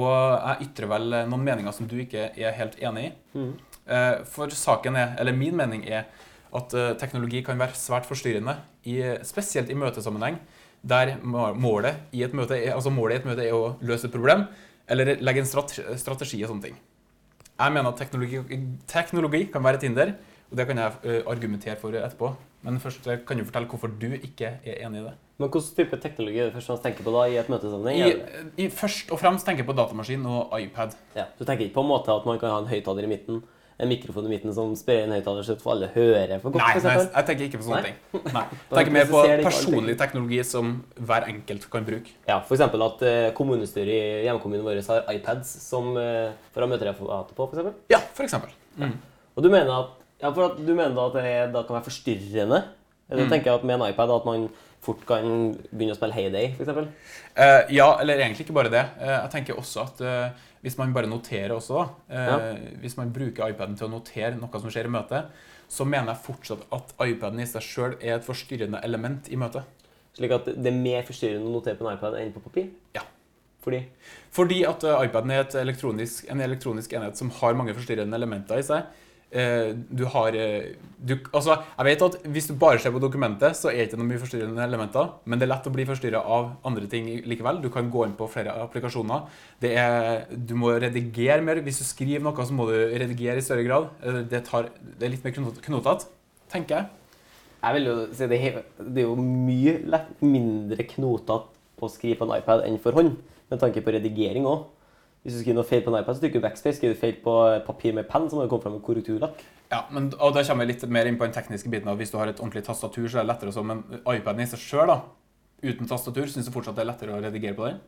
Og 0.00 0.08
jeg 0.08 0.70
ytrer 0.70 0.92
vel 0.94 1.18
eh, 1.20 1.28
noen 1.28 1.44
meninger 1.44 1.76
som 1.76 1.90
du 1.90 1.98
ikke 2.00 2.30
er 2.32 2.56
helt 2.56 2.80
enig 2.80 3.10
i. 3.10 3.14
Mm. 3.36 3.52
Eh, 3.84 4.12
for 4.32 4.56
saken 4.64 4.96
er, 4.96 5.12
eller 5.20 5.36
min 5.36 5.60
mening 5.60 5.84
er, 5.84 6.08
at 6.56 6.74
eh, 6.74 6.90
teknologi 7.00 7.42
kan 7.46 7.60
være 7.60 7.78
svært 7.78 8.08
forstyrrende, 8.08 8.56
i, 8.88 8.98
spesielt 9.26 9.70
i 9.70 9.78
møtesammenheng, 9.78 10.40
der 10.80 11.16
målet 11.20 12.14
i 12.16 12.22
et 12.24 12.32
møte 12.32 12.56
altså 12.72 12.90
målet 12.90 13.18
i 13.18 13.20
et 13.20 13.26
møte 13.28 13.44
er 13.44 13.56
å 13.56 13.74
løse 13.84 14.08
et 14.08 14.14
problem, 14.14 14.46
eller 14.90 15.18
legge 15.20 15.44
en 15.44 15.50
strategi 16.00 16.40
og 16.42 16.50
sånne 16.50 16.70
ting. 16.70 16.78
Jeg 17.60 17.74
mener 17.74 17.92
at 17.92 18.00
teknologi, 18.00 18.40
teknologi 18.88 19.44
kan 19.52 19.64
være 19.64 19.80
et 19.80 19.88
hinder, 19.88 20.14
og 20.50 20.56
det 20.58 20.66
kan 20.66 20.80
jeg 20.80 21.02
eh, 21.04 21.20
argumentere 21.30 21.76
for 21.78 21.94
etterpå. 21.94 22.32
Men 22.66 22.80
først 22.80 23.06
eh, 23.08 23.20
kan 23.26 23.38
du 23.38 23.44
fortelle 23.46 23.68
hvorfor 23.70 23.92
du 24.00 24.08
ikke 24.16 24.56
er 24.64 24.80
enig 24.86 25.02
i 25.02 25.04
det. 25.06 25.14
Men 25.40 25.48
hvilken 25.48 25.76
type 25.76 26.00
teknologi 26.02 26.40
er 26.40 26.50
det 26.50 26.56
først 26.56 26.72
og 26.72 26.74
fremst 26.74 26.88
tenker 26.88 27.06
på 27.06 27.14
da 27.14 27.22
i 27.28 27.38
et 27.40 27.52
møtesammenheng? 27.52 28.00
I, 28.00 28.64
i, 28.64 28.68
først 28.68 29.12
og 29.14 29.20
fremst 29.22 29.46
tenker 29.48 29.64
jeg 29.64 29.70
på 29.70 29.76
datamaskin 29.78 30.26
og 30.28 30.52
iPad. 30.58 30.96
Ja, 31.16 31.30
Du 31.38 31.44
tenker 31.44 31.64
ikke 31.64 31.78
på 31.78 31.86
en 31.86 31.92
måte 31.92 32.12
at 32.12 32.26
man 32.28 32.40
kan 32.40 32.52
ha 32.52 32.58
en 32.60 32.68
høyttaler 32.68 33.06
i 33.06 33.12
midten, 33.14 33.40
en 33.80 33.88
mikrofon 33.88 34.26
i 34.28 34.32
midten 34.34 34.52
som 34.56 34.72
sprer 34.76 35.04
en 35.06 35.14
høyttaler 35.14 35.46
så 35.46 35.56
alle 35.72 35.88
hører 35.94 36.40
for 36.42 36.52
godt? 36.54 36.64
Nei, 36.64 36.82
nei, 36.84 36.96
jeg 37.06 37.28
tenker 37.30 37.46
ikke 37.46 37.60
på 37.62 37.66
sånne 37.68 37.78
Nei? 37.80 37.92
ting. 37.92 38.24
Nei. 38.34 38.44
Jeg 38.70 38.76
tenker 38.76 38.94
mer 38.96 39.08
på 39.10 39.22
personlig 39.46 39.94
teknologi 40.00 40.40
som 40.46 40.72
hver 40.98 41.28
enkelt 41.30 41.68
kan 41.72 41.86
bruke. 41.86 42.12
Ja, 42.28 42.40
F.eks. 42.42 42.64
at 42.66 43.06
eh, 43.08 43.30
kommunestyret 43.36 43.94
i 43.94 44.26
hjemkommunen 44.26 44.66
vår 44.66 44.82
har 44.88 45.08
iPads 45.14 45.54
som, 45.64 45.94
eh, 46.00 46.34
for 46.54 46.66
å 46.66 46.68
møte 46.70 46.80
møtereferater 46.80 47.36
på. 47.36 47.46
For 47.46 47.56
eksempel. 47.56 47.78
Ja, 47.92 48.00
for. 48.00 48.52
Mm. 48.80 48.94
og 49.36 49.42
du 49.44 49.48
mener 49.50 49.72
at, 49.74 49.96
ja, 50.22 50.30
for 50.30 50.50
at, 50.50 50.60
du 50.60 50.74
mener 50.74 50.98
at 51.06 51.16
det 51.16 51.32
da 51.54 51.64
kan 51.66 51.76
være 51.78 51.88
forstyrrende? 51.88 52.62
Eller 53.10 53.24
Mm. 53.26 53.30
tenker 53.30 53.50
jeg 53.50 53.58
at 53.58 53.64
med 53.64 53.80
en 53.80 53.88
iPad 53.90 54.10
at 54.14 54.24
man 54.24 54.48
fort 54.84 55.02
kan 55.08 55.26
begynne 55.70 55.94
å 55.94 55.98
spille 55.98 56.16
Heyday, 56.16 56.52
f.eks.? 56.56 57.10
Uh, 57.36 57.68
ja, 57.72 57.88
eller 58.00 58.22
egentlig 58.22 58.46
ikke 58.46 58.56
bare 58.56 58.72
det. 58.72 58.84
Uh, 59.00 59.16
jeg 59.18 59.32
tenker 59.34 59.60
også 59.60 59.84
at 59.84 60.02
uh, 60.04 60.48
hvis 60.64 60.76
man 60.80 60.92
bare 60.96 61.08
noterer 61.10 61.54
også, 61.56 61.84
da, 62.08 62.16
ja. 62.28 62.38
hvis 62.82 62.98
man 62.98 63.12
bruker 63.14 63.48
iPaden 63.48 63.78
til 63.80 63.88
å 63.88 63.94
notere 63.94 64.34
noe 64.36 64.60
som 64.60 64.72
skjer 64.72 64.90
i 64.90 64.92
møtet, 64.92 65.30
så 65.70 65.86
mener 65.88 66.12
jeg 66.12 66.24
fortsatt 66.26 66.66
at 66.74 66.92
iPaden 67.06 67.40
i 67.40 67.46
seg 67.48 67.64
sjøl 67.64 67.94
er 68.00 68.18
et 68.18 68.26
forstyrrende 68.26 68.82
element 68.84 69.30
i 69.32 69.38
møtet. 69.40 69.64
Slik 70.18 70.34
at 70.34 70.50
det 70.50 70.68
er 70.68 70.76
mer 70.76 71.06
forstyrrende 71.08 71.48
å 71.48 71.54
notere 71.54 71.78
på 71.78 71.86
en 71.86 71.94
iPad 71.94 72.18
enn 72.20 72.34
på 72.34 72.42
papir? 72.44 72.68
Ja. 72.96 73.06
Fordi? 73.64 73.82
Fordi 74.32 74.62
at 74.68 74.84
eh, 74.88 75.02
iPaden 75.06 75.34
er 75.34 75.54
elektronisk, 75.60 76.26
en 76.32 76.40
elektronisk 76.44 76.92
enhet 76.96 77.20
som 77.20 77.30
har 77.40 77.56
mange 77.58 77.74
forstyrrende 77.76 78.16
elementer 78.16 78.60
i 78.60 78.66
seg. 78.66 78.88
Eh, 79.30 79.72
du 79.94 80.04
har 80.10 80.34
eh, 80.34 80.72
du, 80.98 81.12
Altså, 81.32 81.54
jeg 81.78 81.86
vet 81.86 82.02
at 82.02 82.16
hvis 82.34 82.48
du 82.50 82.54
bare 82.58 82.80
ser 82.82 82.90
på 82.90 82.98
dokumentet, 83.00 83.54
så 83.56 83.70
er 83.70 83.76
det 83.78 83.84
ikke 83.92 84.00
noe 84.00 84.08
mye 84.08 84.18
forstyrrende 84.20 84.64
elementer, 84.66 85.12
men 85.24 85.38
det 85.38 85.46
er 85.46 85.52
lett 85.52 85.68
å 85.70 85.72
bli 85.72 85.84
forstyrra 85.86 86.20
av 86.26 86.48
andre 86.66 86.88
ting 86.90 87.06
likevel. 87.30 87.60
Du 87.62 87.68
kan 87.70 87.88
gå 87.94 88.02
inn 88.08 88.16
på 88.18 88.26
flere 88.32 88.56
applikasjoner. 88.64 89.28
Er, 89.70 90.26
du 90.34 90.56
må 90.58 90.72
redigere 90.82 91.40
mer. 91.46 91.62
Hvis 91.62 91.78
du 91.78 91.86
skriver 91.86 92.24
noe, 92.26 92.34
så 92.46 92.56
må 92.58 92.66
du 92.68 92.74
redigere 92.74 93.38
i 93.38 93.46
større 93.46 93.64
grad. 93.68 93.86
Eh, 94.02 94.22
Det, 94.34 94.42
tar, 94.50 94.68
det 94.98 95.06
er 95.06 95.14
litt 95.14 95.24
mer 95.24 95.36
knot- 95.38 95.62
knotete, 95.62 96.10
tenker 96.50 96.76
jeg. 96.80 96.90
Jeg 97.60 97.76
vil 97.76 97.88
jo 97.90 97.94
si 98.16 98.26
det, 98.26 98.42
det 98.80 99.02
er 99.02 99.06
jo 99.06 99.14
mye 99.20 99.78
lett, 99.94 100.10
mindre 100.24 100.84
knotete 100.90 101.40
å 101.80 101.88
skrive 101.92 102.18
på 102.18 102.26
en 102.28 102.34
iPad 102.40 102.66
enn 102.66 102.78
for 102.82 102.92
hånd, 102.98 103.14
med 103.50 103.60
tanke 103.62 103.80
på 103.84 103.92
redigering 103.94 104.44
òg. 104.48 104.66
Hvis 105.22 105.34
du 105.36 105.40
skriver 105.42 105.58
noe 105.58 105.68
feil 105.68 105.82
på 105.84 105.92
en 105.92 105.98
iPad, 106.00 106.16
så 106.16 106.22
trykker 106.22 106.40
du 106.40 106.44
backspace. 106.46 106.78
Skriver 106.78 106.94
du 106.96 107.00
feil 107.00 107.16
på 107.20 107.34
papir 107.66 107.92
med 107.96 108.08
penn, 108.08 108.28
så 108.30 108.38
må 108.38 108.46
du 108.46 108.48
komme 108.52 108.64
fram 108.64 108.78
med 108.78 108.84
korrekturlakk. 108.86 109.42
Ja, 109.70 109.82
men, 109.92 110.08
og 110.18 110.32
Da 110.34 110.42
kommer 110.48 110.64
jeg 110.64 110.74
litt 110.74 110.86
mer 110.90 111.06
inn 111.06 111.18
på 111.20 111.26
den 111.28 111.34
tekniske 111.36 111.70
biten. 111.70 111.90
Hvis 112.00 112.10
du 112.10 112.16
har 112.18 112.30
et 112.32 112.40
ordentlig 112.40 112.64
tastatur, 112.66 113.04
så 113.06 113.20
er 113.20 113.26
det 113.26 113.30
lettere. 113.34 113.52
å 113.52 113.56
sånn, 113.58 113.68
Men 113.68 113.84
iPaden 114.00 114.40
i 114.40 114.48
seg 114.50 114.58
sjøl, 114.64 114.94
uten 115.62 115.86
tastatur, 115.86 116.26
syns 116.26 116.48
du 116.48 116.52
fortsatt 116.54 116.74
det 116.78 116.86
er 116.86 116.90
lettere 116.94 117.14
å 117.18 117.20
redigere 117.22 117.54
på 117.54 117.68
den? 117.68 117.78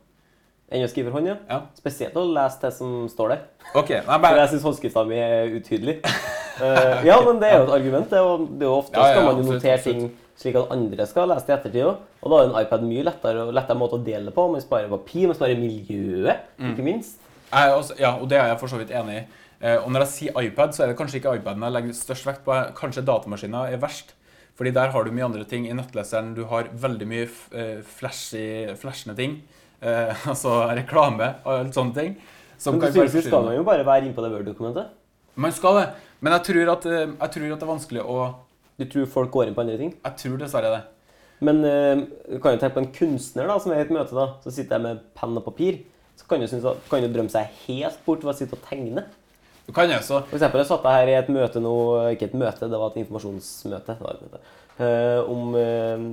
Enn 0.73 0.85
å 0.85 0.89
skrive 0.89 1.09
for 1.11 1.19
hånd, 1.19 1.27
ja. 1.27 1.35
Ja. 1.49 1.59
Spesielt 1.77 2.15
å 2.17 2.23
lese 2.33 2.61
det 2.61 2.71
som 2.77 3.09
står 3.11 3.33
der. 3.33 3.41
Ok, 3.75 3.89
nei, 3.97 4.05
bare... 4.21 4.29
For 4.29 4.41
jeg 4.43 4.51
syns 4.53 4.67
håndskrifta 4.69 5.03
mi 5.09 5.17
er 5.21 5.51
utydelig. 5.57 5.97
Eh, 6.61 6.99
ja, 7.09 7.17
men 7.25 7.39
det 7.41 7.49
er 7.49 7.57
jo 7.59 7.65
et 7.65 7.73
argument. 7.75 8.07
Det 8.09 8.17
er 8.19 8.23
jo, 8.27 8.33
det 8.45 8.61
er 8.61 8.69
jo 8.69 8.77
ofte 8.77 8.93
Ja, 8.99 9.07
ja, 9.09 9.13
skal 9.17 9.25
man 9.25 9.41
jo 9.41 9.45
notere 9.51 9.77
ting 9.81 10.03
slik 10.37 10.57
at 10.59 10.71
andre 10.73 11.05
skal 11.09 11.29
lese 11.29 11.47
det 11.47 11.53
i 11.53 11.57
ettertid 11.57 11.85
òg. 11.89 12.01
Og 12.21 12.29
da 12.31 12.39
er 12.39 12.47
en 12.51 12.57
iPad 12.61 12.85
mye 12.87 13.05
lettere, 13.09 13.43
og 13.47 13.53
lettere 13.57 13.79
måte 13.79 13.97
å 13.97 14.03
dele 14.05 14.33
på. 14.33 14.45
Man 14.53 14.61
sparer 14.63 14.91
papir, 14.93 15.27
man 15.29 15.37
sparer 15.37 15.57
miljøet, 15.59 16.47
Mm. 16.61 16.71
ikke 16.71 16.85
minst. 16.85 17.22
Også, 17.53 17.95
ja, 17.99 18.15
og 18.17 18.29
det 18.29 18.37
er 18.39 18.51
jeg 18.51 18.59
for 18.61 18.71
så 18.71 18.81
vidt 18.81 18.93
enig 18.95 19.21
i. 19.21 19.23
Eh, 19.63 19.77
og 19.79 19.87
når 19.93 20.03
jeg 20.03 20.11
sier 20.11 20.43
iPad, 20.43 20.75
så 20.75 20.83
er 20.83 20.91
det 20.91 20.97
kanskje 20.99 21.21
ikke 21.21 21.37
iPaden 21.39 21.63
jeg 21.63 21.75
legger 21.75 21.95
størst 21.95 22.27
vekt 22.27 22.43
på. 22.43 22.55
Kanskje 22.75 23.05
datamaskiner 23.07 23.71
er 23.71 23.81
verst. 23.81 24.11
Fordi 24.59 24.73
der 24.75 24.91
har 24.93 25.05
du 25.05 25.11
mye 25.15 25.25
andre 25.25 25.45
ting. 25.49 25.65
I 25.69 25.75
nettleseren 25.77 26.33
du 26.37 26.43
har 26.51 26.67
veldig 26.83 27.07
mye 27.09 27.27
eh, 27.55 27.79
flashy, 27.95 28.73
flashende 28.79 29.15
ting. 29.17 29.39
Eh, 29.81 30.25
altså 30.31 30.59
reklame 30.75 31.35
og 31.45 31.53
alt 31.55 31.77
sånne 31.79 31.95
ting. 31.95 32.17
Som 32.59 32.77
Men 32.77 32.91
du 32.91 32.99
synes 32.99 33.15
du 33.15 33.29
skal 33.29 33.47
man 33.47 33.55
jo 33.57 33.63
bare 33.67 33.85
være 33.87 34.05
inne 34.05 34.15
på 34.15 34.23
det 34.25 34.33
Word-dokumentet? 34.33 34.91
Man 35.35 35.55
skal 35.55 35.79
det. 35.79 35.85
Men 36.23 36.35
jeg 36.37 36.45
tror, 36.49 36.73
at, 36.75 36.85
eh, 36.85 37.05
jeg 37.07 37.31
tror 37.37 37.47
at 37.47 37.63
det 37.63 37.67
er 37.67 37.73
vanskelig 37.75 38.03
å 38.03 38.17
Du 38.79 38.85
tror 38.89 39.05
folk 39.05 39.31
går 39.31 39.47
inn 39.47 39.55
på 39.55 39.61
andre 39.61 39.77
ting? 39.77 39.95
Jeg 40.01 40.17
tror 40.17 40.37
dessverre 40.41 40.69
det. 40.73 40.83
Men 41.43 41.59
du 41.61 42.37
kan 42.41 42.55
jo 42.55 42.59
tenke 42.59 42.73
på 42.73 42.81
en 42.81 42.93
kunstner 42.95 43.49
da, 43.51 43.57
som 43.61 43.73
er 43.73 43.81
i 43.81 43.83
et 43.83 43.91
møte, 43.93 44.15
da, 44.15 44.39
så 44.41 44.49
sitter 44.49 44.79
jeg 44.79 44.83
med 44.85 45.01
penn 45.13 45.37
og 45.37 45.43
papir. 45.45 45.77
Så 46.19 46.27
kan 46.29 46.39
du, 46.39 46.47
synes 46.47 46.65
kan 46.89 47.01
du 47.03 47.09
drømme 47.13 47.31
seg 47.33 47.49
helt 47.67 47.99
bort 48.05 48.23
ved 48.23 48.33
å 48.33 48.37
sitte 48.37 48.57
og 48.57 48.65
tegne. 48.69 49.05
Du 49.65 49.71
kan 49.73 49.87
jo 49.89 49.95
også 49.95 50.19
For 50.27 50.35
eksempel, 50.37 50.59
jeg 50.59 50.67
satt 50.69 50.83
her 50.91 51.07
i 51.07 51.15
et 51.17 51.29
møte 51.31 51.61
nå, 51.63 51.73
ikke 52.13 52.27
et 52.29 52.35
møte, 52.35 52.67
det 52.69 52.79
var 52.79 52.91
et 52.91 52.99
informasjonsmøte, 53.03 53.95
eh, 54.79 55.21
om 55.31 55.55
eh, 55.55 56.03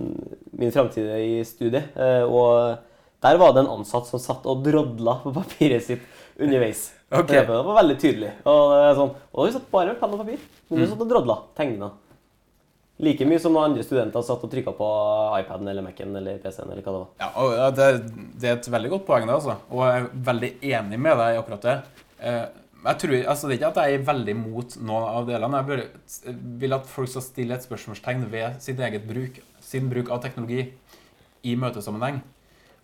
min 0.60 0.72
framtid 0.74 1.10
i 1.18 1.40
studiet. 1.44 1.90
Eh, 1.98 2.22
og 2.24 2.78
der 3.22 3.36
var 3.42 3.52
det 3.52 3.64
en 3.64 3.72
ansatt 3.78 4.06
som 4.08 4.22
satt 4.22 4.46
og 4.48 4.62
drodla 4.64 5.18
på 5.24 5.34
papiret 5.36 5.84
sitt 5.84 6.06
underveis. 6.40 6.86
Okay. 7.10 7.42
Det 7.42 7.48
var 7.50 7.74
veldig 7.82 7.98
tydelig. 8.00 8.30
Og 8.48 8.72
sånn, 8.96 9.10
og 9.34 9.48
vi 9.48 9.52
satt 9.56 9.66
bare 9.72 9.90
med 9.92 9.98
penn 10.00 10.14
og 10.14 10.22
papir. 10.22 10.38
Men 10.70 10.78
Mm. 10.78 10.84
du 10.84 10.90
satt 10.92 11.02
og 11.02 11.10
drodla, 11.10 11.36
tegna. 11.58 11.90
Like 13.00 13.24
mye 13.24 13.40
som 13.40 13.54
når 13.56 13.70
andre 13.70 13.84
studenter 13.86 14.24
satt 14.26 14.42
og 14.44 14.50
trykka 14.52 14.74
på 14.76 14.86
iPaden 15.40 15.68
eller 15.72 15.84
Mac-en 15.86 16.16
eller 16.20 16.40
PC-en 16.42 16.68
eller 16.68 16.84
hva 16.84 16.92
det 16.92 16.98
var. 17.00 17.12
Ja, 17.22 17.28
og 17.40 17.76
det, 17.78 17.86
det 18.42 18.50
er 18.50 18.58
et 18.58 18.72
veldig 18.74 18.90
godt 18.92 19.06
poeng, 19.08 19.28
det, 19.28 19.36
altså. 19.38 19.54
Og 19.72 19.84
jeg 19.86 20.02
er 20.02 20.10
veldig 20.26 20.50
enig 20.74 20.98
med 21.00 21.16
deg 21.22 21.36
i 21.36 21.38
akkurat 21.40 21.64
det. 21.64 21.76
Eh, 22.20 22.42
jeg 22.80 22.98
tror, 23.02 23.14
altså 23.28 23.48
Det 23.48 23.54
er 23.54 23.58
ikke 23.58 23.70
at 23.70 23.80
jeg 23.80 23.94
er 23.94 24.04
veldig 24.08 24.34
mot 24.40 24.76
noen 24.80 25.06
av 25.08 25.28
delene. 25.28 25.62
Jeg 25.62 25.68
bare 25.70 26.34
vil 26.60 26.76
at 26.76 26.88
folk 26.88 27.12
skal 27.12 27.24
stille 27.24 27.56
et 27.56 27.64
spørsmålstegn 27.64 28.26
ved 28.32 28.60
sin 28.64 28.84
eget 28.88 29.08
bruk, 29.08 29.40
sin 29.64 29.88
bruk 29.92 30.12
av 30.12 30.22
teknologi 30.24 30.66
i 31.44 31.56
møtesammenheng. 31.56 32.20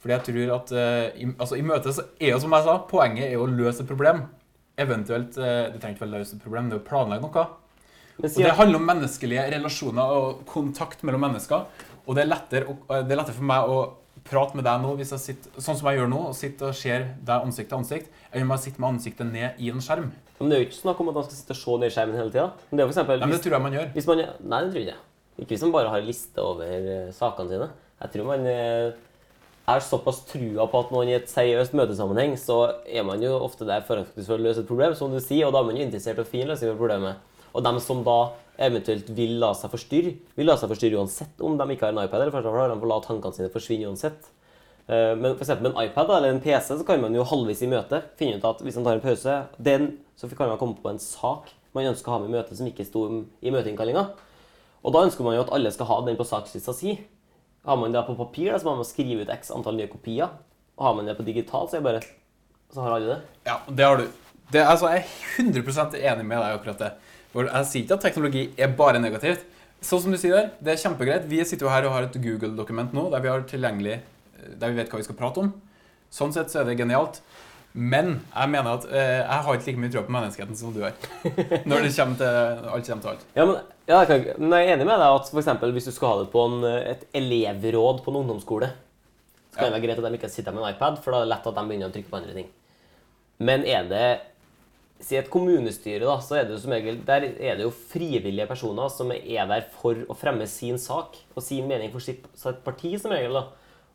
Fordi 0.00 0.14
jeg 0.14 0.26
tror 0.28 0.56
at 0.56 0.72
eh, 0.76 1.28
altså, 1.36 1.56
i 1.58 1.64
møte 1.66 1.92
så 1.92 2.08
er 2.20 2.34
jo, 2.34 2.40
som 2.40 2.56
jeg 2.56 2.68
sa, 2.68 2.78
poenget 2.88 3.30
er 3.30 3.40
å 3.40 3.48
løse 3.48 3.84
et 3.84 3.88
problem. 3.88 4.24
Eventuelt 4.80 5.38
eh, 5.40 5.62
Det 5.72 5.80
trenger 5.80 5.96
ikke 5.96 6.08
å 6.08 6.12
løse 6.16 6.36
et 6.36 6.44
problem, 6.44 6.68
det 6.70 6.78
er 6.78 6.84
å 6.84 6.88
planlegge 6.88 7.28
noe. 7.28 7.46
Men 8.18 8.30
Og 8.30 8.36
det 8.42 8.52
handler 8.56 8.78
om 8.80 8.86
menneskelige 8.88 9.42
relasjoner 9.52 10.12
og 10.16 10.44
kontakt 10.48 11.02
mellom 11.04 11.20
mennesker. 11.26 11.66
Og 12.06 12.14
det 12.16 12.24
er 12.24 12.30
lettere, 12.30 12.64
å- 12.70 13.02
det 13.04 13.12
er 13.12 13.16
lettere 13.20 13.34
for 13.36 13.44
meg 13.44 13.68
å 13.68 13.78
prate 14.24 14.56
med 14.56 14.64
deg 14.64 14.80
nå, 14.82 14.94
sitter, 15.04 15.50
sånn 15.60 15.76
som 15.76 15.88
jeg 15.90 15.98
gjør 16.00 16.08
nå, 16.10 16.20
og 16.28 16.34
sitter 16.34 16.68
og 16.68 16.74
ser 16.74 17.04
deg 17.22 17.42
ansikt 17.44 17.68
til 17.68 17.78
ansikt, 17.78 18.08
enn 18.32 18.42
om 18.42 18.50
jeg 18.56 18.58
sitter 18.64 18.80
med 18.80 18.94
ansiktet 18.94 19.26
ned 19.32 19.60
i 19.60 19.68
en 19.70 19.80
skjerm. 19.80 20.10
men 20.40 20.48
det 20.50 20.56
er 20.56 20.60
jo 20.64 20.68
ikke 20.68 20.82
snakk 20.82 21.00
om 21.00 21.08
at 21.08 21.14
man 21.14 21.24
skal 21.24 21.36
sitte 21.36 21.50
og 21.50 21.56
se 21.56 21.76
ned 21.80 21.86
i 21.86 21.94
skjermen 21.94 22.16
hele 22.16 22.30
tida. 22.30 22.52
Men 22.70 22.76
det 22.76 22.82
er 22.82 22.88
for 22.88 22.94
eksempel, 22.94 23.18
Nei, 23.20 23.26
men 23.26 23.36
det 23.36 23.42
tror 23.44 23.52
jeg 23.56 23.62
man 23.62 23.72
gjør. 23.72 24.06
man 24.06 24.18
Nei, 24.50 24.60
det 24.64 24.70
tror 24.72 24.80
jeg 24.80 24.86
ikke. 24.88 25.00
Ikke 25.38 25.48
hvis 25.48 25.62
man 25.62 25.72
bare 25.72 25.88
har 25.90 26.00
liste 26.00 26.38
over 26.38 26.64
eh, 26.64 27.12
sakene 27.12 27.48
sine. 27.48 27.68
Jeg 28.02 28.10
tror 28.12 28.24
man 28.26 28.46
eh, 28.46 28.92
er 29.68 29.80
såpass 29.80 30.20
trua 30.26 30.66
på 30.70 30.78
at 30.84 30.90
noen 30.92 31.08
i 31.08 31.16
et 31.16 31.28
seriøst 31.28 31.72
møtesammenheng, 31.74 32.36
så 32.38 32.58
er 32.86 33.02
man 33.04 33.20
jo 33.20 33.38
ofte 33.38 33.66
der 33.66 33.80
for, 33.82 33.96
å 34.04 34.38
løse 34.38 34.60
et 34.60 34.68
problem, 34.68 34.94
som 34.94 35.10
du 35.12 35.20
sier, 35.20 35.46
og 35.46 35.52
da 35.52 35.60
er 35.60 35.64
man 35.70 35.76
jo 35.76 35.84
interessert 35.86 36.18
i 36.18 36.22
å 36.22 36.28
finne 36.28 36.52
løsning 36.52 36.72
på 36.74 36.78
problemet. 36.84 37.16
Og 37.56 37.64
dem 37.64 37.80
som 37.80 38.04
da 38.06 38.18
eventuelt 38.68 39.08
vil 39.16 39.36
la 39.40 39.50
seg 39.56 39.72
forstyrre, 39.72 40.14
vil 40.36 40.48
la 40.48 40.56
seg 40.60 40.70
forstyrre 40.72 41.00
uansett 41.00 41.42
om 41.44 41.58
de 41.58 41.66
ikke 41.72 41.88
har 41.88 41.94
en 41.96 42.04
iPad, 42.04 42.22
eller 42.22 42.32
for 42.34 42.44
fremst 42.44 42.62
har 42.62 42.72
de 42.72 42.80
får 42.80 42.92
la 42.92 43.02
tankene 43.04 43.36
sine 43.36 43.52
forsvinne 43.52 43.90
uansett. 43.90 44.32
Eh, 44.86 45.12
Men 45.16 45.34
for 45.34 45.44
eksempel 45.44 45.66
med 45.66 45.74
en 45.74 45.88
iPad 45.88 46.10
eller 46.16 46.34
en 46.34 46.40
PC 46.44 46.76
så 46.76 46.86
kan 46.86 47.00
man 47.00 47.16
jo 47.16 47.24
halvvis 47.24 47.64
i 47.64 47.70
møte 47.72 48.02
finne 48.20 48.38
ut 48.38 48.44
at 48.48 48.60
hvis 48.64 48.76
man 48.78 48.84
tar 48.84 49.00
en 49.00 49.04
pause, 49.04 49.36
den, 49.58 49.98
så 50.16 50.28
kan 50.30 50.52
man 50.52 50.60
komme 50.60 50.76
på 50.80 50.92
en 50.92 51.02
sak 51.02 51.52
man 51.76 51.90
ønsker 51.92 52.08
å 52.08 52.16
ha 52.16 52.22
med 52.22 52.30
i 52.30 52.36
møtet 52.38 52.56
som 52.58 52.68
ikke 52.70 52.86
sto 52.88 53.04
i 53.44 53.52
møteinnkallinga. 53.52 54.06
Og 54.86 54.94
da 54.94 55.02
ønsker 55.04 55.26
man 55.26 55.36
jo 55.36 55.44
at 55.44 55.52
alle 55.52 55.72
skal 55.74 55.88
ha 55.90 55.98
den 56.06 56.16
på 56.18 56.24
sakslista 56.24 56.72
si. 56.76 56.94
Har 57.66 57.76
man 57.80 57.92
det 57.92 58.04
på 58.06 58.16
papir, 58.16 58.54
så 58.56 58.68
må 58.68 58.76
man 58.78 58.88
skrive 58.88 59.26
ut 59.26 59.32
x 59.34 59.50
antall 59.54 59.76
nye 59.76 59.90
kopier. 59.90 60.30
Og 60.78 60.86
har 60.86 60.94
man 60.96 61.08
det 61.08 61.16
på 61.18 61.26
digitalt, 61.26 61.70
så 61.70 61.78
er 61.78 61.82
det 61.82 61.88
bare 61.90 62.06
Så 62.72 62.82
har 62.82 62.96
alle 62.96 63.12
det. 63.12 63.18
Ja, 63.46 63.58
det 63.68 63.84
har 63.84 64.00
du. 64.00 64.06
Det, 64.52 64.62
altså, 64.62 64.88
jeg 64.94 65.04
er 65.04 65.44
100% 65.44 65.94
enig 66.00 66.24
med 66.26 66.40
deg 66.40 66.48
i 66.48 66.56
akkurat 66.56 66.80
det. 66.80 66.90
For 67.36 67.50
jeg 67.52 67.68
sier 67.68 67.84
ikke 67.84 67.96
at 67.98 68.04
teknologi 68.08 68.42
er 68.56 68.70
bare 68.78 69.00
negativt. 69.02 69.42
Sånn 69.84 70.00
som 70.06 70.14
du 70.14 70.16
sier 70.16 70.32
der, 70.38 70.46
det 70.64 70.72
er 70.72 70.80
kjempegreit. 70.80 71.26
Vi 71.28 71.42
sitter 71.44 71.66
jo 71.68 71.72
her 71.74 71.84
og 71.84 71.92
har 71.92 72.06
et 72.08 72.16
Google-dokument 72.24 72.94
nå 72.96 73.10
der 73.12 73.20
vi 73.20 73.28
har 73.28 73.44
tilgjengelig 73.50 73.98
der 74.56 74.70
vi 74.72 74.78
vet 74.80 74.88
hva 74.92 75.00
vi 75.02 75.04
skal 75.04 75.18
prate 75.18 75.42
om. 75.42 75.50
Sånn 76.12 76.32
sett 76.32 76.48
så 76.52 76.62
er 76.62 76.70
det 76.70 76.78
genialt. 76.80 77.20
Men 77.76 78.14
jeg 78.32 78.48
mener 78.54 78.78
at 78.78 78.86
eh, 78.88 79.18
jeg 79.20 79.44
har 79.44 79.56
ikke 79.58 79.66
like 79.68 79.80
mye 79.82 79.92
tro 79.92 80.02
på 80.06 80.14
menneskeheten 80.16 80.56
som 80.56 80.72
du 80.72 80.80
har. 80.86 80.94
Når 81.68 81.84
det 81.84 81.90
kommer 81.92 82.16
til 82.22 82.70
alt 82.72 82.88
kommer 82.88 83.02
til 83.04 83.10
alt. 83.12 83.26
Ja, 83.36 83.44
men, 83.50 83.58
ja, 83.90 83.98
jeg, 84.08 84.22
ikke- 84.22 84.36
men 84.40 84.54
jeg 84.56 84.70
er 84.70 84.76
enig 84.78 84.86
med 84.88 85.02
deg 85.02 85.16
at 85.18 85.28
for 85.28 85.42
eksempel, 85.42 85.74
hvis 85.76 85.90
du 85.90 85.92
skal 85.92 86.08
ha 86.14 86.22
det 86.22 86.30
på 86.32 86.44
en, 86.48 86.64
et 86.94 87.04
elevråd 87.20 88.00
på 88.06 88.14
en 88.14 88.20
ungdomsskole, 88.22 88.70
så 89.52 89.58
kan 89.60 89.68
det 89.68 89.76
være 89.76 89.84
greit 89.90 90.00
at 90.00 90.08
de 90.08 90.16
ikke 90.22 90.32
sitter 90.32 90.56
med 90.56 90.64
en 90.64 90.72
iPad, 90.72 90.96
for 91.04 91.12
da 91.12 91.20
er 91.20 91.26
det 91.28 91.32
lett 91.34 91.50
at 91.52 91.58
de 91.60 91.66
begynner 91.68 91.92
å 91.92 91.94
trykke 91.98 92.12
på 92.14 92.18
andre 92.22 92.38
ting. 92.38 92.48
Men 93.44 93.66
er 93.68 93.90
det 93.92 94.06
Si 95.02 95.16
et 95.18 95.28
kommunestyre, 95.28 96.06
da, 96.06 96.16
så 96.24 96.38
er 96.38 96.46
det 96.46 96.54
jo 96.54 96.62
som 96.62 96.72
regel 96.72 96.96
Der 97.04 97.26
er 97.28 97.58
det 97.58 97.66
jo 97.66 97.72
frivillige 97.74 98.46
personer 98.48 98.88
som 98.88 99.10
er 99.12 99.48
der 99.50 99.66
for 99.76 99.98
å 100.08 100.16
fremme 100.16 100.46
sin 100.48 100.80
sak 100.80 101.18
og 101.34 101.44
sin 101.44 101.68
mening 101.68 101.92
for 101.92 102.00
sitt, 102.00 102.24
sitt 102.34 102.62
parti, 102.64 102.94
som 103.00 103.12
regel. 103.12 103.36
da. 103.36 103.44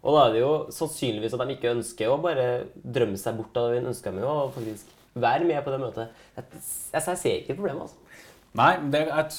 Og 0.02 0.18
da 0.18 0.28
er 0.28 0.36
det 0.36 0.44
jo 0.44 0.54
sannsynligvis 0.74 1.34
at 1.38 1.44
de 1.46 1.56
ikke 1.56 1.74
ønsker 1.76 2.10
å 2.10 2.22
bare 2.22 2.48
drømme 2.82 3.18
seg 3.22 3.38
bort 3.38 3.58
av 3.58 3.70
det 3.70 3.82
de 3.82 3.92
ønsker 3.92 4.14
med, 4.14 4.26
og 4.26 4.54
faktisk 4.56 4.94
være 5.14 5.46
med 5.46 5.60
på 5.66 5.74
det 5.74 5.82
møtet. 5.82 6.24
Jeg, 6.38 6.48
jeg, 6.54 7.04
jeg 7.10 7.20
ser 7.24 7.36
ikke 7.42 7.58
problemet, 7.58 7.90
altså. 7.90 7.98
Nei, 8.58 8.72
det 8.92 9.04
er 9.06 9.12
et, 9.16 9.36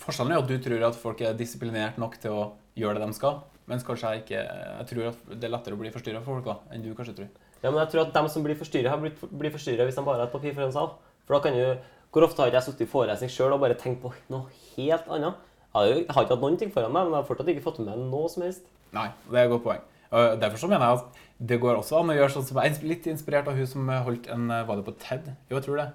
forskjellen 0.00 0.32
er 0.32 0.40
at 0.40 0.48
du 0.48 0.54
tror 0.64 0.86
at 0.88 0.96
folk 0.96 1.18
er 1.20 1.34
disiplinert 1.36 1.98
nok 2.00 2.14
til 2.22 2.32
å 2.32 2.44
gjøre 2.78 3.00
det 3.00 3.10
de 3.10 3.16
skal. 3.18 3.42
Mens 3.68 3.84
kanskje 3.84 4.10
jeg 4.12 4.22
ikke 4.24 4.40
Jeg 4.44 4.86
tror 4.90 5.06
at 5.08 5.26
det 5.32 5.46
er 5.46 5.52
lettere 5.52 5.76
å 5.76 5.80
bli 5.80 5.92
forstyrra 5.92 6.20
for 6.24 6.36
folk 6.36 6.48
da, 6.48 6.56
enn 6.72 6.84
du 6.84 6.90
kanskje 6.96 7.16
tror. 7.20 7.28
Ja, 7.62 7.70
men 7.70 7.80
jeg 7.80 7.92
tror 7.92 8.02
at 8.04 8.14
dem 8.16 8.28
som 8.28 8.44
blir 8.44 8.58
forstyrret, 8.60 8.90
har 8.92 9.00
blitt 9.00 9.20
blir 9.24 9.52
forstyrret 9.52 9.88
hvis 9.88 9.96
de 9.96 10.04
bare 10.04 10.20
har 10.20 10.28
et 10.28 10.34
papir 10.34 10.56
foran 10.56 10.72
seg. 10.72 10.96
For 11.24 11.36
da 11.36 11.42
kan 11.44 11.58
jo 11.58 11.74
Hvor 12.14 12.28
ofte 12.28 12.42
har 12.42 12.50
ikke 12.50 12.60
jeg 12.60 12.66
sittet 12.68 12.86
i 12.86 12.90
forelesning 12.92 13.30
sjøl 13.32 13.56
og 13.56 13.62
bare 13.64 13.74
tenkt 13.74 13.98
på 14.04 14.12
noe 14.30 14.46
helt 14.76 15.08
annet? 15.10 15.40
Jeg 15.74 15.74
har 15.74 15.88
jo 15.88 15.94
jeg 15.96 16.14
har 16.14 16.22
ikke 16.22 16.36
hatt 16.36 16.44
noen 16.44 16.58
ting 16.60 16.70
foran 16.70 16.92
meg, 16.94 17.08
men 17.08 17.16
jeg 17.16 17.18
har 17.24 17.26
fortsatt 17.26 17.48
ikke 17.50 17.64
fått 17.64 17.80
med 17.82 17.88
meg 17.90 18.04
noe 18.12 18.28
som 18.30 18.44
helst. 18.46 18.68
Nei, 18.94 19.08
det 19.26 19.40
er 19.40 19.48
et 19.48 19.50
godt 19.50 19.64
poeng. 19.64 19.80
Og 20.14 20.36
derfor 20.38 20.60
så 20.62 20.68
mener 20.70 20.86
jeg 20.86 21.00
at 21.00 21.22
det 21.50 21.58
går 21.58 21.80
også 21.80 21.98
an 21.98 22.12
å 22.12 22.14
gjøre 22.14 22.30
sånn 22.36 22.46
som 22.46 22.60
jeg 22.62 22.70
er 22.70 22.86
litt 22.86 23.08
inspirert 23.10 23.48
av 23.50 23.58
hun 23.58 23.66
som 23.66 23.90
holdt 24.06 24.28
en 24.30 24.46
Var 24.46 24.78
det 24.78 24.84
på 24.86 24.94
TED? 25.02 25.32
Jo, 25.48 25.56
jeg 25.56 25.64
tror 25.66 25.80
det. 25.80 25.88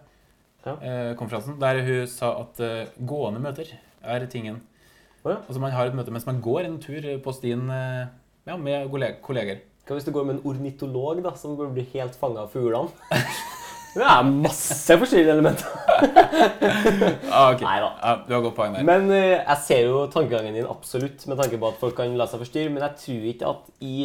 Ja. 0.66 0.74
Eh, 0.76 1.14
konferansen. 1.16 1.56
Der 1.62 1.80
hun 1.86 2.08
sa 2.12 2.34
at 2.42 2.60
uh, 2.60 2.92
gående 3.08 3.40
møter 3.40 3.72
er 4.04 4.26
tingen. 4.28 4.60
Oh, 5.24 5.32
ja. 5.32 5.38
Altså 5.46 5.64
man 5.64 5.72
har 5.72 5.88
et 5.88 5.96
møte 5.96 6.12
mens 6.12 6.28
man 6.28 6.42
går 6.44 6.68
en 6.68 6.80
tur 6.84 7.08
på 7.24 7.36
stien 7.36 7.64
uh, 7.72 8.12
ja, 8.48 8.58
med 8.58 8.92
kolleger. 9.24 9.64
Hva 9.88 9.98
hvis 9.98 10.06
du 10.06 10.12
går 10.14 10.28
med 10.28 10.38
en 10.38 10.44
ornitolog 10.52 11.24
da, 11.24 11.34
som 11.40 11.56
blir 11.58 11.88
helt 11.96 12.20
fanga 12.20 12.44
av 12.44 12.52
fuglene? 12.54 12.92
Det 13.90 14.06
er 14.06 14.28
masse 14.30 14.98
forstyrrende 15.02 15.38
elementer. 15.38 15.70
Ah, 17.30 17.52
okay. 17.52 17.66
Nei 17.66 17.80
da. 17.82 17.88
Ah, 18.02 18.20
du 18.26 18.34
har 18.34 18.44
godt 18.44 18.56
poeng 18.56 18.76
der. 18.76 18.86
Men 18.88 19.10
uh, 19.12 19.18
jeg 19.18 19.58
ser 19.66 19.82
jo 19.90 20.04
tankegangen 20.12 20.56
din 20.56 20.68
absolutt, 20.70 21.26
med 21.28 21.40
tanke 21.40 21.60
på 21.60 21.70
at 21.70 21.80
folk 21.82 21.96
kan 21.98 22.14
la 22.18 22.28
seg 22.30 22.42
forstyrre. 22.44 22.72
Men 22.74 22.86
jeg 22.86 23.02
tror 23.02 23.26
ikke 23.32 23.50
at 23.50 23.68
i, 23.86 23.96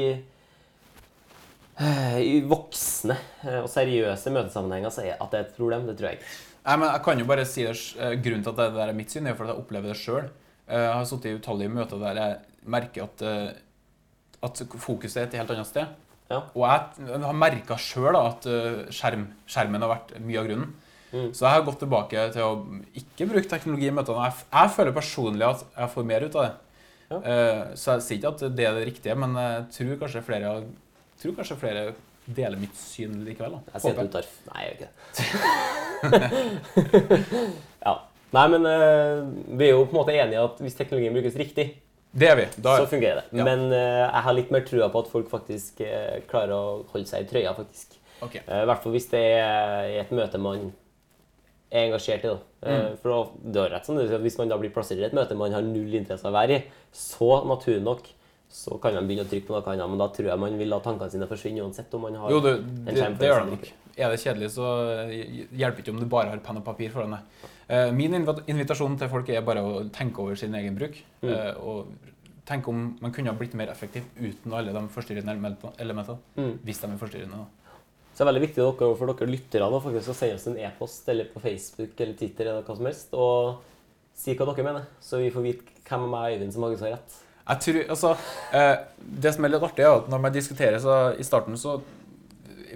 eh, 1.78 2.18
i 2.24 2.34
voksne 2.50 3.16
eh, 3.44 3.60
og 3.60 3.68
seriøse 3.70 4.32
møtesammenhenger 4.34 4.94
så 4.94 5.04
er 5.06 5.16
at 5.18 5.30
det 5.32 5.40
er 5.40 5.46
et 5.46 5.56
problem. 5.58 5.86
Det 5.88 5.96
tror 5.98 6.10
jeg 6.10 6.20
ikke. 6.20 6.32
Nei, 6.64 6.76
men 6.80 6.88
jeg 6.88 7.04
kan 7.06 7.22
jo 7.22 7.28
bare 7.28 7.46
si 7.48 7.66
det, 7.68 7.76
Grunnen 8.24 8.46
til 8.46 8.54
at 8.54 8.62
det 8.62 8.70
der 8.78 8.92
er 8.92 8.98
mitt 8.98 9.14
syn, 9.14 9.28
er 9.30 9.38
for 9.38 9.46
at 9.46 9.54
jeg 9.54 9.64
opplever 9.64 9.92
det 9.92 10.00
sjøl. 10.00 10.30
Jeg 10.64 10.92
har 10.96 11.08
sittet 11.08 11.30
i 11.30 11.38
utallige 11.38 11.74
møter 11.74 12.00
der 12.00 12.22
jeg 12.22 12.38
merker 12.74 13.04
at, 13.04 13.24
at 14.48 14.62
fokuset 14.72 15.20
er 15.22 15.28
et 15.28 15.38
helt 15.38 15.54
annet 15.54 15.68
sted. 15.68 16.03
Ja. 16.30 16.40
Og 16.56 16.64
jeg 16.64 17.20
har 17.24 17.36
merka 17.36 17.76
sjøl 17.80 18.16
at 18.18 18.46
eh, 18.48 18.84
skjerm, 18.94 19.28
skjermen 19.50 19.84
har 19.84 19.92
vært 19.92 20.14
mye 20.24 20.40
av 20.40 20.48
grunnen. 20.48 20.72
Mm. 21.14 21.28
Så 21.30 21.44
jeg 21.44 21.52
har 21.52 21.66
gått 21.66 21.82
tilbake 21.84 22.22
til 22.34 22.42
å 22.42 22.54
ikke 22.98 23.28
bruke 23.30 23.50
teknologi 23.50 23.90
i 23.90 23.94
møtene. 23.94 24.30
Jeg, 24.30 24.46
jeg 24.50 24.72
føler 24.74 24.96
personlig 24.96 25.46
at 25.46 25.66
jeg 25.68 25.92
får 25.92 26.08
mer 26.08 26.24
ut 26.26 26.38
av 26.40 26.46
det. 26.46 26.54
Ja. 27.10 27.18
Eh, 27.20 27.60
så 27.78 27.94
jeg 27.94 28.06
sier 28.06 28.18
ikke 28.18 28.32
at 28.32 28.56
det 28.56 28.66
er 28.66 28.78
det 28.78 28.88
riktige, 28.88 29.14
men 29.20 29.36
jeg 29.38 29.68
tror 29.76 30.00
kanskje 30.00 30.24
flere, 30.26 30.56
tror 31.22 31.36
kanskje 31.38 31.60
flere 31.60 31.84
deler 32.24 32.58
mitt 32.58 32.76
syn 32.80 33.20
likevel. 33.26 33.58
Da. 33.58 33.76
Jeg 33.76 33.84
Håper 33.84 34.02
at 34.02 34.08
du 34.08 34.16
tar 34.16 34.26
Nei, 34.48 34.64
jeg 34.64 34.72
gjør 34.72 34.80
ikke 34.80 34.90
det. 36.10 37.50
ja. 37.86 37.94
Nei, 38.34 38.44
men 38.50 38.66
eh, 38.66 39.18
vi 39.54 39.68
er 39.68 39.76
jo 39.76 39.84
på 39.86 39.94
en 39.94 40.00
måte 40.00 40.14
enige 40.16 40.42
at 40.42 40.62
hvis 40.64 40.78
teknologien 40.78 41.14
brukes 41.14 41.36
riktig, 41.38 41.68
Det 42.14 42.30
er 42.30 42.38
vi. 42.38 42.46
Da, 42.62 42.76
så 42.78 42.86
fungerer 42.90 43.22
det. 43.22 43.40
Ja. 43.40 43.46
Men 43.46 43.66
uh, 43.72 44.04
jeg 44.06 44.22
har 44.26 44.36
litt 44.38 44.54
mer 44.54 44.64
trua 44.68 44.88
på 44.92 45.02
at 45.02 45.10
folk 45.10 45.28
faktisk 45.32 45.82
uh, 45.82 46.22
klarer 46.30 46.54
å 46.54 46.64
holde 46.92 47.10
seg 47.10 47.24
i 47.24 47.28
trøya, 47.30 47.54
faktisk. 47.58 47.98
Okay. 48.22 48.44
Uh, 48.46 48.62
I 48.62 48.68
hvert 48.70 48.84
fall 48.84 48.94
hvis 48.94 49.10
det 49.10 49.22
er 49.34 49.90
i 49.90 50.00
et 50.02 50.12
møte 50.14 50.40
man 50.40 50.68
er 51.74 51.88
engasjert 51.88 52.26
i. 52.26 52.30
Da. 52.30 52.38
Mm. 52.64 52.98
For 53.02 53.10
da, 53.10 53.64
er 53.64 53.72
rett 53.74 53.88
sånn, 53.88 53.98
at 54.00 54.22
Hvis 54.22 54.38
man 54.40 54.52
da 54.52 54.56
blir 54.60 54.72
plassert 54.72 55.02
i 55.02 55.06
et 55.08 55.16
møte 55.16 55.36
man 55.36 55.52
har 55.52 55.64
null 55.66 55.96
interesse 55.98 56.24
av 56.24 56.32
å 56.32 56.38
være 56.38 56.60
i, 56.60 56.84
så 56.94 57.40
naturlig 57.50 57.82
nok 57.84 58.06
så 58.54 58.76
kan 58.78 58.94
man 58.94 59.08
begynne 59.08 59.24
å 59.26 59.30
trykke 59.30 59.48
på 59.48 59.54
noe 59.56 59.72
annet, 59.72 59.90
men 59.90 59.98
da 59.98 60.06
tror 60.14 60.28
jeg 60.30 60.38
man 60.38 60.58
vil 60.60 60.68
la 60.70 60.76
tankene 60.82 61.10
sine 61.10 61.26
forsvinne 61.26 61.64
uansett 61.64 61.94
om 61.98 62.04
man 62.06 62.14
har 62.22 62.30
Jo, 62.30 62.38
det, 62.44 62.52
en 62.62 62.84
det, 62.86 62.94
skjerm 63.00 63.16
det 63.18 63.26
gjør 63.26 63.40
det 63.40 63.56
nok. 63.56 63.64
Er 63.96 64.10
det 64.10 64.20
kjedelig, 64.22 64.50
så 64.56 64.68
hjelper 65.54 65.82
ikke 65.82 65.94
om 65.94 66.00
du 66.02 66.06
bare 66.10 66.32
har 66.32 66.42
penn 66.44 66.58
og 66.60 66.64
papir 66.66 66.90
foran 66.94 67.14
deg. 67.16 67.50
Eh, 67.68 67.90
Min 67.96 68.14
invitasjon 68.14 68.98
til 69.00 69.08
folk 69.12 69.28
er 69.30 69.44
bare 69.46 69.62
å 69.64 69.84
tenke 69.94 70.20
over 70.24 70.36
sin 70.38 70.54
egen 70.54 70.76
bruk. 70.78 70.98
Mm. 71.22 71.30
eh, 71.30 71.52
Og 71.62 71.92
tenke 72.44 72.68
om 72.68 72.98
man 73.00 73.12
kunne 73.14 73.32
ha 73.32 73.38
blitt 73.38 73.54
mer 73.56 73.70
effektiv 73.72 74.04
uten 74.20 74.52
alle 74.52 74.72
de 74.74 74.82
forstyrrende 74.92 75.32
elementene. 75.80 76.18
Mm. 76.36 76.58
Hvis 76.64 76.82
de 76.82 76.90
er 76.90 76.98
forstyrrende. 77.00 77.44
da. 77.44 77.46
Så 78.14 78.22
det 78.22 78.28
er 78.28 78.32
veldig 78.32 78.44
viktig 78.44 78.64
for 78.98 79.10
dere 79.10 79.30
lyttere 79.30 79.70
da, 79.72 79.78
faktisk, 79.82 80.10
å 80.12 80.14
sende 80.18 80.34
oss 80.38 80.46
en 80.46 80.58
e-post 80.62 81.08
eller 81.10 81.30
på 81.32 81.40
Facebook 81.42 82.00
eller 82.00 82.14
Twitter 82.14 82.46
eller 82.50 82.62
hva 82.62 82.76
som 82.76 82.86
helst, 82.86 83.14
og 83.14 83.62
si 84.14 84.36
hva 84.38 84.46
dere 84.52 84.66
mener, 84.68 84.84
så 85.02 85.18
vi 85.18 85.32
får 85.34 85.42
vite 85.48 85.80
hvem 85.88 86.04
av 86.06 86.12
meg 86.12 86.26
og 86.26 86.36
Øyvind 86.36 86.54
som 86.54 86.66
har 86.68 86.76
rett. 86.92 87.16
Jeg 87.44 87.60
tror, 87.64 87.80
altså, 87.92 88.12
eh, 88.56 88.76
Det 89.20 89.34
som 89.34 89.44
er 89.44 89.48
litt 89.48 89.62
artig, 89.66 89.84
er 89.84 89.96
at 89.98 90.08
når 90.08 90.20
man 90.20 90.32
diskuterer, 90.32 90.78
så 90.78 91.18
i 91.18 91.24
starten 91.26 91.58
så 91.60 91.80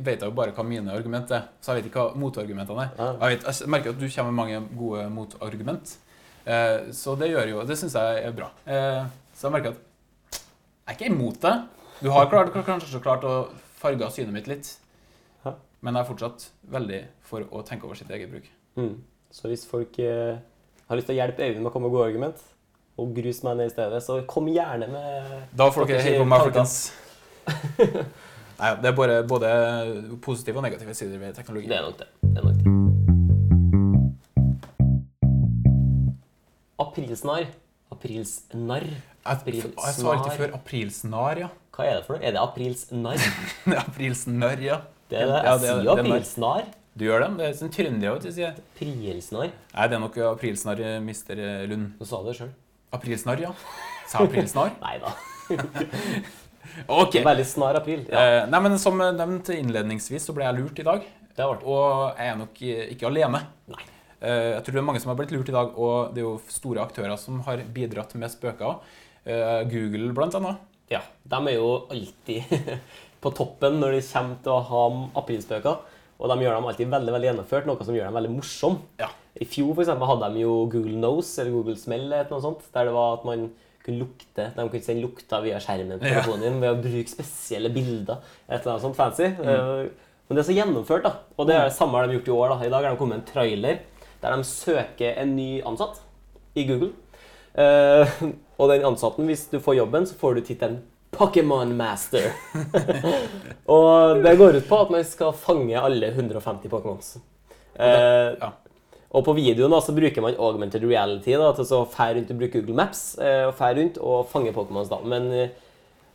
vet 0.04 0.22
jeg 0.22 0.30
jo 0.30 0.36
bare 0.36 0.54
hva 0.56 0.64
mine 0.66 0.94
argument 0.94 1.30
er. 1.34 1.48
Så 1.60 1.72
jeg 1.72 1.82
vet 1.82 1.90
ikke 1.90 2.04
hva 2.04 2.18
motargumentene 2.18 2.86
er. 2.86 2.92
Jeg, 2.98 3.36
vet, 3.36 3.48
jeg 3.48 3.72
merker 3.74 3.94
at 3.94 4.00
du 4.00 4.06
kommer 4.06 4.32
med 4.32 4.38
mange 4.42 4.60
gode 4.78 5.06
motargument. 5.14 5.94
Eh, 6.48 6.90
så 6.96 7.14
det 7.20 7.30
gjør 7.32 7.54
jo, 7.54 7.62
det 7.68 7.78
syns 7.80 7.96
jeg 7.98 8.24
er 8.24 8.36
bra. 8.36 8.50
Eh, 8.64 9.06
så 9.36 9.48
jeg 9.48 9.56
merker 9.58 9.74
at 9.74 9.84
jeg 10.38 10.94
er 10.94 10.98
ikke 10.98 11.10
imot 11.12 11.40
det. 11.44 11.56
Du 12.00 12.10
har 12.14 12.28
klart, 12.30 12.54
kanskje 12.66 13.02
klart 13.04 13.26
å 13.26 13.38
farge 13.78 14.08
synet 14.14 14.34
mitt 14.34 14.50
litt. 14.50 14.76
Men 15.84 15.94
jeg 15.94 16.02
er 16.02 16.08
fortsatt 16.08 16.46
veldig 16.74 17.00
for 17.28 17.44
å 17.54 17.60
tenke 17.66 17.86
over 17.86 17.98
sitt 17.98 18.10
eget 18.10 18.30
bruk. 18.32 18.46
Mm. 18.78 18.96
Så 19.30 19.50
hvis 19.50 19.66
folk 19.68 19.98
eh, 20.02 20.38
har 20.88 20.98
lyst 20.98 21.10
til 21.10 21.14
å 21.14 21.20
hjelpe 21.20 21.44
Øyvind 21.44 21.62
med 21.62 21.70
å 21.70 21.74
komme 21.74 21.86
med 21.86 21.94
gode 21.94 22.08
argument, 22.10 22.40
og 22.98 23.12
grus 23.14 23.44
meg 23.46 23.60
ned 23.60 23.70
i 23.70 23.74
stedet, 23.74 24.00
så 24.02 24.16
kom 24.26 24.48
gjerne 24.50 24.88
med 24.90 25.34
Da 25.54 25.68
får 25.70 25.86
Dere 25.86 26.02
høre 26.02 26.24
på 26.24 26.30
meg, 26.32 26.48
folkens. 26.48 26.78
Nei, 28.58 28.70
det 28.82 28.88
er 28.90 28.94
bare 28.98 29.20
både 29.30 29.48
positive 30.24 30.58
og 30.58 30.64
negative 30.66 30.94
sider 30.98 31.18
ved 31.22 31.34
teknologi. 31.36 31.68
Det 31.70 31.76
er 31.78 31.84
nok 31.86 31.98
det. 32.00 32.08
det, 32.22 32.38
er 32.38 32.44
nok 32.48 32.56
det. 32.58 33.78
Aprilsnarr. 36.82 37.46
Aprilsnarr. 37.92 38.86
Jeg, 39.28 39.54
jeg 39.54 39.94
sa 39.94 40.12
alltid 40.14 40.34
før 40.40 40.54
aprilsnar, 40.56 41.40
ja. 41.44 41.48
Hva 41.76 41.84
er 41.86 41.98
det 41.98 42.04
for 42.06 42.16
noe? 42.16 42.24
Er 42.26 42.34
det 42.34 42.40
aprilsnarr? 42.42 43.26
aprilsnarr, 43.84 44.62
ja. 44.64 44.80
Det 45.10 45.20
er 45.22 45.30
det. 45.30 45.38
Ja, 45.38 45.52
Jeg 45.52 45.60
det 45.62 45.68
er- 45.68 45.78
sier 45.78 45.78
er 45.78 45.84
narr. 45.84 46.02
aprilsnarr. 46.02 46.66
Du 46.98 47.04
gjør 47.06 47.22
det? 47.22 47.28
Det 47.38 47.46
er 47.46 47.52
sånn 47.60 47.70
trøndere 47.76 48.18
du, 48.24 48.28
sier 48.32 48.46
jeg. 48.48 48.64
Aprilsnarr. 48.74 49.52
Nei, 49.76 49.86
det 49.92 49.98
er 49.98 50.02
nok 50.02 50.18
aprilsnar, 50.32 50.82
eh, 50.82 50.98
mister 51.04 51.38
eh, 51.44 51.62
Lund. 51.70 51.92
Du 52.00 52.04
sa 52.10 52.22
det 52.26 52.34
sjøl. 52.40 52.50
Aprilsnarr, 52.98 53.44
ja. 53.46 53.52
Sa 54.10 54.24
aprilsnarr? 54.26 54.74
aprilsnar? 54.74 54.74
Nei 54.82 54.98
da. 54.98 55.14
Ok. 56.86 57.18
Veldig 57.24 57.46
snar 57.46 57.74
april. 57.80 58.04
Ja, 58.10 58.24
Eh, 58.42 58.46
nei, 58.50 58.60
men 58.60 58.78
Som 58.78 58.98
nevnt 58.98 59.48
innledningsvis, 59.54 60.26
så 60.28 60.34
ble 60.36 60.44
jeg 60.44 60.58
lurt 60.60 60.78
i 60.78 60.86
dag. 60.86 61.02
det 61.34 61.44
har 61.44 61.54
vært 61.54 61.66
Og 61.66 62.16
jeg 62.18 62.28
er 62.32 62.36
nok 62.36 62.62
eh, 62.62 62.86
ikke 62.94 63.06
alene. 63.10 63.42
Nei. 63.68 63.82
Eh, 64.20 64.54
jeg 64.54 64.62
tror 64.64 64.72
det 64.74 64.80
er 64.82 64.88
mange 64.88 65.00
som 65.00 65.10
har 65.12 65.18
blitt 65.20 65.30
lurt 65.34 65.48
i 65.48 65.52
dag, 65.54 65.76
og 65.78 66.14
det 66.14 66.22
er 66.22 66.26
jo 66.26 66.40
store 66.48 66.82
aktører 66.82 67.18
som 67.18 67.40
har 67.46 67.58
bidratt 67.74 68.14
med 68.18 68.30
spøker. 68.30 68.80
Eh, 69.26 69.62
Google, 69.70 70.12
blant 70.12 70.34
annet. 70.34 70.58
Ja, 70.90 71.02
de 71.28 71.36
er 71.52 71.58
jo 71.58 71.86
alltid 71.90 72.44
på 73.22 73.30
toppen 73.36 73.78
når 73.80 73.98
de 73.98 74.02
kommer 74.08 74.36
til 74.42 74.52
å 74.54 74.62
ha 74.70 74.82
aprilspøker. 75.20 75.78
Og 76.18 76.26
de 76.32 76.42
gjør 76.42 76.56
dem 76.56 76.66
alltid 76.66 76.88
veldig 76.90 77.12
veldig 77.14 77.28
gjennomført, 77.30 77.66
noe 77.68 77.84
som 77.86 77.94
gjør 77.94 78.08
dem 78.08 78.16
veldig 78.18 78.30
morsomme. 78.34 78.80
Ja. 78.98 79.06
I 79.38 79.46
fjor 79.46 79.74
for 79.76 79.84
eksempel, 79.84 80.08
hadde 80.10 80.32
de 80.34 80.40
jo 80.42 80.54
Google 80.66 80.96
Nose 80.98 81.38
eller 81.42 81.52
Google 81.54 81.76
Smell, 81.78 82.08
eller 82.08 82.26
noe 82.32 82.42
sånt, 82.42 82.64
der 82.74 82.88
det 82.88 82.94
var 82.96 83.20
at 83.20 83.24
man 83.28 83.44
kunne 83.88 84.02
lukte, 84.04 84.50
de 84.54 84.66
kunne 84.68 84.84
sende 84.84 85.04
lukta 85.04 85.40
via 85.44 85.58
skjermen 85.62 85.98
på 85.98 86.06
telefonen 86.06 86.44
din 86.44 86.60
ved 86.62 86.74
å 86.74 86.82
bruke 86.84 87.12
spesielle 87.12 87.72
bilder. 87.74 88.20
Et 88.46 88.58
eller 88.60 88.74
annet 88.74 88.84
sånt 88.84 88.98
fancy. 88.98 89.30
Mm. 89.38 89.48
Eh, 89.48 90.08
Men 90.28 90.36
det 90.36 90.42
er 90.42 90.48
så 90.50 90.58
gjennomført, 90.58 91.06
da. 91.06 91.12
Og 91.40 91.46
det 91.48 91.54
er 91.56 91.70
det 91.70 91.76
samme 91.78 92.02
de 92.02 92.10
har 92.10 92.18
gjort 92.18 92.28
i 92.28 92.36
år. 92.36 92.50
da. 92.52 92.66
I 92.66 92.72
dag 92.74 92.84
har 92.84 92.92
de 92.92 93.00
kommet 93.00 93.16
med 93.16 93.22
en 93.22 93.32
trailer 93.32 93.78
der 94.20 94.34
de 94.36 94.44
søker 94.44 95.20
en 95.22 95.34
ny 95.36 95.62
ansatt 95.64 96.02
i 96.58 96.66
Google. 96.68 96.90
Eh, 97.56 98.20
og 98.58 98.68
den 98.70 98.84
ansatten, 98.84 99.26
hvis 99.30 99.46
du 99.48 99.58
får 99.62 99.78
jobben, 99.80 100.06
så 100.06 100.18
får 100.20 100.34
du 100.34 100.40
tittelen 100.44 100.78
Pokémon 101.16 101.72
Master. 101.74 102.28
og 103.74 104.20
det 104.22 104.36
går 104.38 104.60
ut 104.60 104.68
på 104.68 104.80
at 104.84 104.92
man 104.92 105.04
skal 105.08 105.32
fange 105.32 105.80
alle 105.80 106.12
150 106.12 106.68
Pokémons. 106.68 107.14
Eh, 107.78 108.34
ja. 108.36 108.52
Og 109.08 109.24
på 109.24 109.32
videoen 109.38 109.72
da, 109.72 109.80
så 109.80 109.94
bruker 109.96 110.24
man 110.24 110.36
augmented 110.36 110.84
reality 110.84 111.32
da, 111.40 111.52
til 111.56 111.70
å 111.78 111.86
fære 111.88 112.18
rundt 112.18 112.32
og 112.34 112.42
bruke 112.42 112.60
Google 112.60 112.76
Maps 112.76 113.02
eh, 113.22 113.46
og 113.48 113.54
fære 113.56 113.78
rundt 113.80 114.02
og 114.02 114.28
fange 114.28 114.52
Pokémons. 114.56 114.90
da. 114.92 115.00
Men 115.00 115.30
eh, 115.32 115.54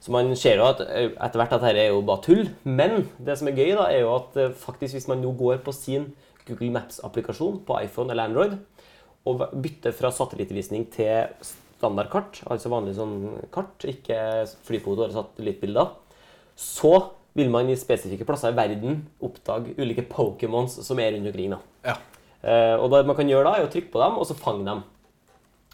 så 0.04 0.14
man 0.14 0.30
ser 0.38 0.60
jo 0.60 0.68
at 0.68 0.84
eh, 0.86 1.10
etter 1.16 1.42
hvert 1.42 1.56
at 1.58 1.64
dette 1.64 1.82
er 1.82 1.90
jo 1.90 2.04
bare 2.06 2.22
tull. 2.26 2.44
Men 2.68 3.08
det 3.18 3.40
som 3.40 3.50
er 3.50 3.58
gøy, 3.58 3.72
da, 3.80 3.88
er 3.90 4.04
jo 4.04 4.14
at 4.20 4.38
faktisk 4.62 5.00
hvis 5.00 5.10
man 5.10 5.24
nå 5.24 5.34
går 5.40 5.64
på 5.66 5.74
sin 5.74 6.12
Google 6.46 6.70
Maps-applikasjon 6.76 7.64
på 7.66 7.82
iPhone 7.82 8.14
eller 8.14 8.30
Android 8.30 8.56
og 9.24 9.46
bytter 9.64 9.94
fra 9.96 10.12
satellittvisning 10.12 10.90
til 10.92 11.30
standardkart, 11.80 12.42
altså 12.52 12.72
vanlig 12.72 12.98
sånn 12.98 13.16
kart, 13.54 13.86
ikke 13.88 14.18
flyfoto 14.68 15.06
eller 15.06 15.16
satellittbilder, 15.16 15.94
så 16.60 16.94
vil 17.34 17.50
man 17.54 17.72
i 17.72 17.78
spesifikke 17.80 18.28
plasser 18.28 18.54
i 18.54 18.58
verden 18.58 19.00
oppdage 19.24 19.74
ulike 19.80 20.06
Pokémons 20.12 20.76
som 20.86 21.00
er 21.02 21.16
rundt 21.16 21.32
omkring. 21.32 21.56
da. 21.56 21.62
Ja. 21.88 21.96
Eh, 22.44 22.76
og 22.76 22.92
det 22.92 23.06
man 23.08 23.16
kan 23.16 23.30
gjøre 23.30 23.48
da, 23.48 23.56
er 23.58 23.68
å 23.68 23.72
trykke 23.72 23.94
på 23.94 24.02
dem, 24.02 24.18
og 24.20 24.28
så 24.28 24.36
fange 24.38 24.68
dem. 24.68 24.84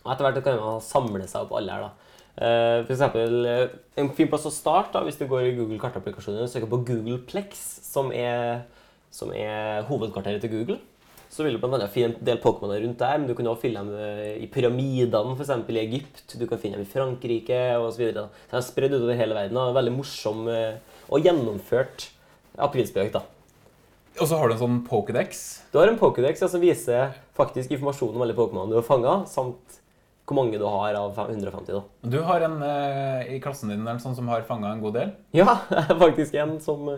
Og 0.04 0.12
etter 0.14 0.26
hvert 0.26 0.44
kan 0.46 0.60
man 0.62 0.84
samle 0.86 1.26
seg 1.30 1.48
opp 1.48 1.56
alle 1.58 1.76
her. 1.76 1.88
da. 1.88 1.92
Eh, 2.40 2.84
for 2.86 2.94
eksempel, 2.94 3.40
eh, 3.46 3.72
en 3.98 4.12
fin 4.16 4.30
plass 4.30 4.46
å 4.46 4.54
starte 4.54 4.94
da, 4.94 5.04
hvis 5.04 5.18
du 5.18 5.26
går 5.28 5.50
i 5.50 5.56
Google 5.58 5.80
kartapplikasjoner 5.82 6.46
og 6.46 6.52
søker 6.52 6.70
på 6.70 6.84
Googleplex, 6.86 7.58
som 7.90 8.14
er, 8.14 8.66
som 9.12 9.34
er 9.34 9.84
hovedkvarteret 9.90 10.42
til 10.42 10.54
Google. 10.54 10.80
Så 11.30 11.44
vil 11.44 11.54
du 11.54 11.62
bl.a. 11.62 11.86
finne 11.88 12.16
en 12.16 12.26
del 12.26 12.40
Pokémoner 12.42 12.82
rundt 12.82 12.98
der, 12.98 13.18
men 13.18 13.28
du 13.28 13.36
kan 13.38 13.46
også 13.46 13.68
finne 13.68 13.84
dem 13.86 14.42
i 14.42 14.48
pyramidene, 14.50 15.36
f.eks. 15.38 15.52
i 15.70 15.78
Egypt. 15.78 16.38
Du 16.40 16.48
kan 16.50 16.58
finne 16.58 16.80
dem 16.80 16.88
i 16.88 16.90
Frankrike 16.90 17.78
osv. 17.78 18.02
Så, 18.02 18.26
så 18.26 18.50
de 18.50 18.58
er 18.58 18.66
spredd 18.66 18.96
utover 18.98 19.20
hele 19.20 19.38
verden. 19.38 19.58
og 19.62 19.76
Veldig 19.78 19.94
morsom 19.94 20.48
og 20.50 21.22
gjennomført 21.22 22.10
aprilspøk. 22.58 23.14
da. 23.14 23.22
Og 24.20 24.28
så 24.28 24.38
har 24.40 24.50
du 24.50 24.56
en 24.56 24.60
sånn 24.62 24.80
Pokédex. 24.88 25.44
Du 25.72 25.78
har 25.80 25.88
en 25.88 26.00
Pokédex 26.00 26.42
som 26.44 26.62
viser 26.62 27.14
faktisk 27.38 27.72
informasjon 27.72 28.18
om 28.18 28.26
alle 28.26 28.36
Pokémon 28.36 28.72
du 28.72 28.76
har 28.80 28.86
fanga, 28.86 29.22
samt 29.32 29.80
hvor 30.28 30.38
mange 30.38 30.60
du 30.62 30.66
har 30.68 30.94
av 31.00 31.16
150. 31.18 31.72
da. 31.72 31.82
Du 32.06 32.20
har 32.28 32.44
en 32.46 32.60
eh, 32.62 33.32
i 33.36 33.40
klassen 33.42 33.72
din 33.72 33.82
eller 33.82 34.02
sånn 34.04 34.18
som 34.18 34.28
har 34.30 34.44
fanga 34.46 34.74
en 34.76 34.84
god 34.84 35.00
del. 35.00 35.16
Ja, 35.34 35.56
det 35.72 35.86
er 35.96 36.02
faktisk 36.04 36.36
en 36.38 36.58
som, 36.62 36.92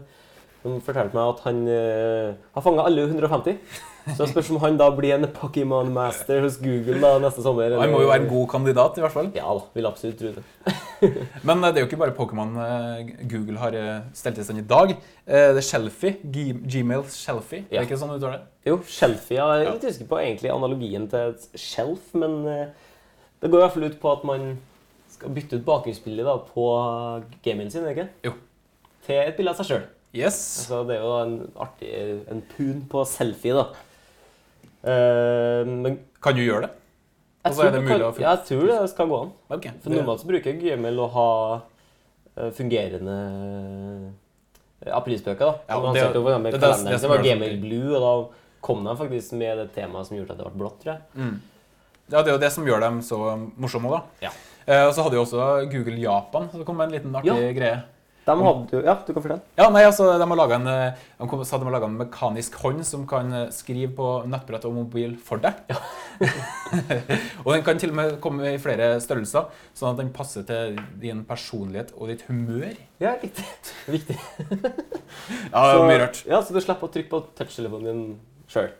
som 0.63 0.81
fortalte 0.83 1.15
meg 1.15 1.29
at 1.37 1.45
han 1.45 1.61
eh, 1.71 2.33
har 2.57 2.65
fanga 2.65 2.87
alle 2.89 3.05
150. 3.07 3.61
Så 4.09 4.25
jeg 4.25 4.33
spørs 4.33 4.49
om 4.51 4.59
han 4.63 4.79
da 4.81 4.89
blir 4.97 5.13
en 5.15 5.29
Pokémon 5.31 5.91
Master 5.93 6.41
hos 6.43 6.57
Google 6.59 6.97
da 7.03 7.13
neste 7.21 7.45
sommer. 7.45 7.77
Han 7.77 7.93
må 7.93 8.01
jo 8.01 8.09
være 8.09 8.25
en 8.25 8.31
god 8.33 8.49
kandidat, 8.57 8.97
i 8.97 9.05
hvert 9.05 9.15
fall. 9.15 9.29
Ja 9.37 9.45
da, 9.53 9.67
vil 9.77 9.91
absolutt 9.93 10.19
tro 10.19 10.33
det. 10.39 10.47
Men 11.47 11.63
eh, 11.63 11.71
det 11.71 11.81
er 11.81 11.85
jo 11.85 11.89
ikke 11.89 11.99
bare 12.01 12.15
Pokémon 12.17 12.51
eh, 12.63 13.11
Google 13.31 13.57
har 13.61 13.75
eh, 13.77 14.01
stelt 14.17 14.39
i 14.41 14.45
stand 14.45 14.61
i 14.61 14.65
dag. 14.69 14.93
Det 15.25 15.59
er 15.59 15.65
Shelfie. 15.65 16.17
Gmail 16.23 16.61
Gmails 16.65 17.15
Shelfie. 17.21 17.63
Er 17.69 17.81
det 17.81 17.87
ikke 17.89 17.99
sånn 18.01 18.11
du 18.13 18.17
uttaler 18.19 18.39
det? 18.39 18.49
Jo, 18.69 18.77
Shelfie. 18.87 19.37
Jeg 19.39 19.61
er 19.61 19.65
Ja. 19.65 19.75
litt 19.75 19.87
usikker 19.87 20.09
på 20.11 20.19
egentlig 20.21 20.51
analogien 20.53 21.07
til 21.11 21.33
et 21.33 21.47
shelf, 21.59 22.11
men 22.13 22.41
det 22.45 23.49
går 23.49 23.57
i 23.57 23.63
hvert 23.65 23.73
fall 23.77 23.87
ut 23.89 23.99
på 24.01 24.11
at 24.11 24.25
man 24.27 24.51
skal 25.11 25.33
bytte 25.33 25.57
ut 25.59 25.65
bakgrunnsbildet 25.65 26.45
på 26.53 26.67
gamen 27.45 27.71
sin, 27.73 27.87
ikke? 27.89 28.07
Jo. 28.25 28.35
Til 29.05 29.21
et 29.23 29.37
bilde 29.37 29.53
av 29.53 29.57
seg 29.61 29.71
sjøl. 29.71 29.87
Yes. 30.13 30.37
Altså, 30.65 30.81
det 30.89 30.97
er 30.97 31.05
jo 31.05 31.15
en 31.21 31.35
artig 31.63 31.91
en 32.33 32.41
pun 32.51 32.81
på 32.91 33.05
selfie, 33.07 33.55
da. 33.55 33.69
Uh, 34.81 35.61
men 35.69 35.99
Kan 36.21 36.35
du 36.37 36.41
gjøre 36.41 36.65
det? 36.65 36.71
Jeg 37.43 37.53
tror, 37.53 37.71
det 37.71 37.87
kan, 37.87 37.99
jeg 38.21 38.37
tror 38.47 38.67
det 38.67 38.89
skal 38.89 39.07
gå 39.07 39.21
an. 39.21 39.31
Okay, 39.49 39.71
For 39.81 39.89
normalt 39.89 40.19
så 40.21 40.27
bruker 40.27 40.53
Gmail 40.61 40.99
å 40.99 41.07
ha 41.11 41.29
eh, 42.37 42.51
fungerende 42.51 43.15
eh, 44.85 44.91
aprilspøker. 44.97 45.39
da. 45.39 45.53
Ja, 45.69 45.79
det, 45.93 46.01
det- 46.13 46.13
det 46.13 46.63
er 46.63 46.83
det- 46.83 47.01
det 47.01 47.09
var 47.09 47.17
Gmail 47.23 47.57
Blue, 47.61 47.95
og 47.97 48.01
da 48.01 48.37
kom 48.61 48.83
de 48.83 48.95
faktisk 48.95 49.33
med 49.33 49.57
det 49.57 49.73
temaet 49.75 50.05
som 50.07 50.17
gjorde 50.17 50.31
at 50.31 50.37
det 50.37 50.45
ble 50.45 50.59
blått, 50.61 50.79
tror 50.83 50.93
jeg. 50.93 51.01
Mm. 51.15 51.39
Ja, 52.11 52.21
det 52.21 52.27
er 52.27 52.31
jo 52.37 52.37
det 52.39 52.51
som 52.51 52.65
gjør 52.65 52.79
dem 52.81 52.99
så 53.01 53.17
morsomme 53.57 53.89
da. 53.89 54.01
Ja. 54.21 54.29
Eh, 54.67 54.85
og 54.87 54.93
så 54.93 55.03
hadde 55.03 55.13
jo 55.15 55.23
også 55.25 55.69
Google 55.71 55.97
Japan, 55.97 56.49
så 56.51 56.57
det 56.59 56.65
kom 56.65 56.79
en 56.81 56.91
liten 56.91 57.15
artig 57.15 57.25
Ja. 57.27 57.53
greie. 57.53 57.83
De 58.25 58.35
hadde 58.37 58.75
jo 58.75 58.81
Ja, 58.85 58.93
du 59.01 59.13
kan 59.13 59.23
fortelle. 59.23 59.41
Ja, 59.57 59.67
nei, 59.73 59.81
altså, 59.87 60.05
De 60.19 60.25
har 60.29 60.37
laga 60.37 60.57
en, 60.59 60.67
eh, 60.67 60.93
en 61.17 61.97
mekanisk 61.97 62.55
hånd 62.61 62.85
som 62.85 63.07
kan 63.07 63.33
eh, 63.33 63.49
skrive 63.49 63.95
på 63.97 64.09
nettbrett 64.29 64.65
og 64.65 64.75
mobil 64.75 65.17
for 65.17 65.41
deg. 65.41 65.53
og 67.45 67.49
den 67.53 67.63
kan 67.65 67.79
til 67.81 67.89
og 67.89 67.95
med 67.97 68.19
komme 68.21 68.53
i 68.53 68.59
flere 68.61 68.99
størrelser, 69.01 69.49
sånn 69.73 69.93
at 69.95 70.03
den 70.03 70.13
passer 70.13 70.45
til 70.45 70.77
din 71.01 71.25
personlighet 71.25 71.95
og 71.97 72.13
ditt 72.13 72.21
humør. 72.29 72.77
Ja, 73.01 73.15
riktig. 73.21 73.47
Viktig. 73.89 74.19
Ja, 75.51 75.65
det 75.67 75.73
er 75.75 75.87
mye 75.89 75.99
rart. 76.05 76.21
Ja, 76.29 76.39
Så 76.41 76.53
du 76.55 76.61
slipper 76.63 76.87
å 76.87 76.93
trykke 76.93 77.11
på 77.11 77.19
touchtelefonen 77.35 77.89
din 77.89 78.05
sjøl. 78.51 78.71